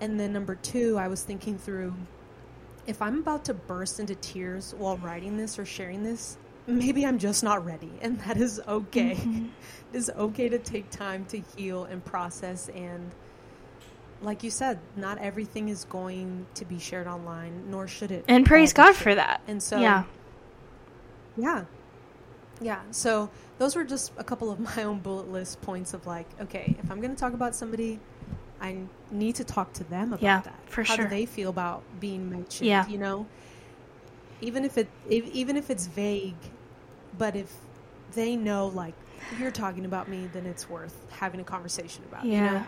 [0.00, 1.94] And then number two, I was thinking through
[2.86, 7.18] if I'm about to burst into tears while writing this or sharing this, maybe I'm
[7.18, 7.92] just not ready.
[8.02, 9.14] And that is okay.
[9.20, 9.48] Mhm.
[9.92, 12.68] It is okay to take time to heal and process.
[12.68, 13.12] And
[14.22, 18.24] like you said, not everything is going to be shared online, nor should it.
[18.26, 20.04] and praise god for that And so, yeah
[21.36, 21.64] yeah.
[22.60, 22.80] Yeah.
[22.92, 26.76] So those were just a couple of my own bullet list points of like, okay,
[26.82, 27.98] if I'm going to talk about somebody,
[28.64, 28.76] I
[29.10, 30.58] need to talk to them about Yeah, that.
[30.66, 31.04] for How sure.
[31.04, 32.66] do they feel about being mentioned?
[32.68, 32.88] Yeah.
[32.88, 33.26] You know,
[34.40, 36.34] even if it, if, even if it's vague,
[37.18, 37.52] but if
[38.14, 38.94] they know, like,
[39.30, 42.24] if you're talking about me, then it's worth having a conversation about.
[42.24, 42.52] You Yeah.
[42.52, 42.66] know?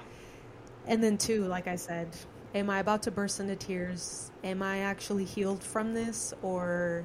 [0.87, 2.09] And then too, like I said,
[2.55, 4.31] am I about to burst into tears?
[4.45, 7.05] Am I actually healed from this, or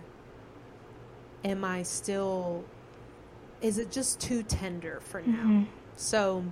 [1.46, 2.64] am I still?
[3.62, 5.44] Is it just too tender for now?
[5.46, 5.66] Mhm.
[5.96, 6.44] So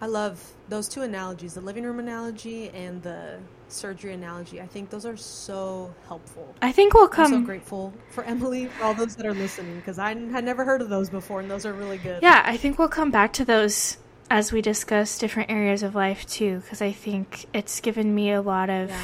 [0.00, 3.38] I love those two analogies, the living room analogy and the
[3.68, 4.60] surgery analogy.
[4.60, 6.54] I think those are so helpful.
[6.62, 9.76] i think we'll I'm come so grateful for Emilee, for all those that are listening,
[9.76, 12.22] because I had never heard of those before, and those are really good.
[12.22, 13.98] Yeah, I think we'll come back to those
[14.30, 18.40] as we discuss different areas of life too, because I think it's given me a
[18.40, 19.00] lot of Yeah.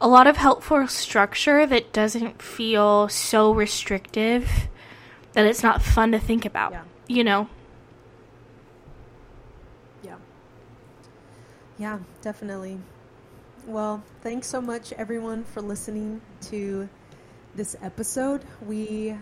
[0.00, 4.68] a lot of helpful structure that doesn't feel so restrictive
[5.32, 6.72] that it's not fun to think about.
[6.72, 6.82] Yeah.
[7.08, 7.48] You know.
[10.02, 10.16] Yeah.
[11.78, 12.78] Yeah, definitely.
[13.66, 16.88] Well, thanks so much, everyone, for listening to
[17.54, 18.42] this episode.
[18.66, 19.14] We,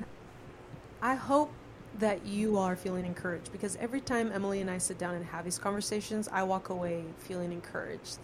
[1.03, 1.51] I hope
[1.99, 5.45] that you are feeling encouraged because every time Emilee and I sit down and have
[5.45, 8.19] these conversations, I walk away feeling encouraged.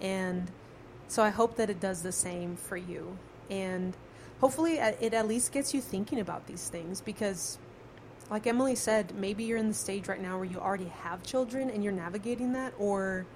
[0.00, 0.50] And
[1.08, 3.16] so I hope that it does the same for you.
[3.50, 3.96] And
[4.40, 7.58] hopefully uh, it at least gets you thinking about these things because
[8.30, 11.68] like Emilee said, maybe you're in the stage right now where you already have children
[11.68, 13.26] and you're navigating that, or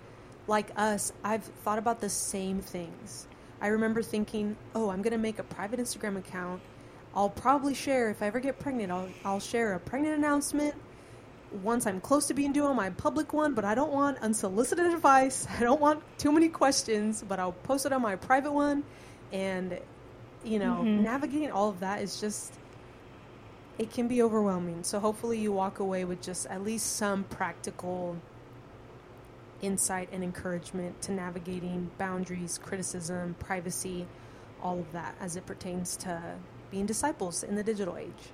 [0.46, 3.26] like us, I've thought about the same things.
[3.60, 6.60] I remember thinking, oh, I'm going to make a private Instagram account.
[7.14, 10.74] I'll probably share, if I ever get pregnant, I'll, I'll share a pregnant announcement
[11.62, 14.92] once I'm close to being due on my public one, but I don't want unsolicited
[14.92, 15.46] advice.
[15.58, 18.82] I don't want too many questions, but I'll post it on my private one.
[19.32, 19.78] And,
[20.44, 21.02] you know, mm-hmm.
[21.02, 22.52] navigating all of that is just,
[23.78, 24.82] it can be overwhelming.
[24.82, 28.16] So hopefully you walk away with just at least some practical
[29.64, 34.06] insight and encouragement to navigating boundaries, criticism, privacy,
[34.62, 36.20] all of that as it pertains to
[36.70, 38.30] being disciples in the digital age.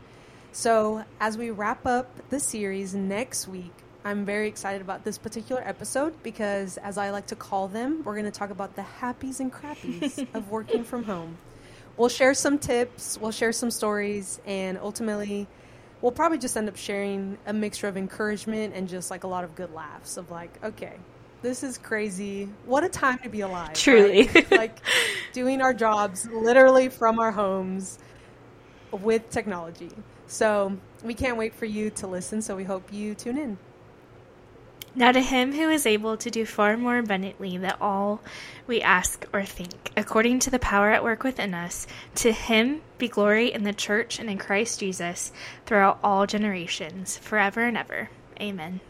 [0.52, 3.72] So, as we wrap up the series next week,
[4.04, 8.14] I'm very excited about this particular episode because, as I like to call them, we're
[8.14, 11.36] going to talk about the happies and crappies of working from home.
[11.96, 15.46] We'll share some tips, we'll share some stories, and ultimately,
[16.00, 19.44] we'll probably just end up sharing a mixture of encouragement and just like a lot
[19.44, 20.94] of good laughs of like, okay,
[21.42, 22.48] this is crazy.
[22.66, 23.74] What a time to be alive.
[23.74, 24.28] Truly.
[24.28, 24.50] Right?
[24.52, 24.78] like
[25.32, 27.98] doing our jobs literally from our homes
[28.92, 29.90] with technology.
[30.26, 32.42] So we can't wait for you to listen.
[32.42, 33.58] So we hope you tune in.
[34.92, 38.20] Now, to him who is able to do far more abundantly than all
[38.66, 41.86] we ask or think, according to the power at work within us,
[42.16, 45.30] to him be glory in the church and in Christ Jesus
[45.64, 48.10] throughout all generations, forever and ever.
[48.40, 48.80] Amen.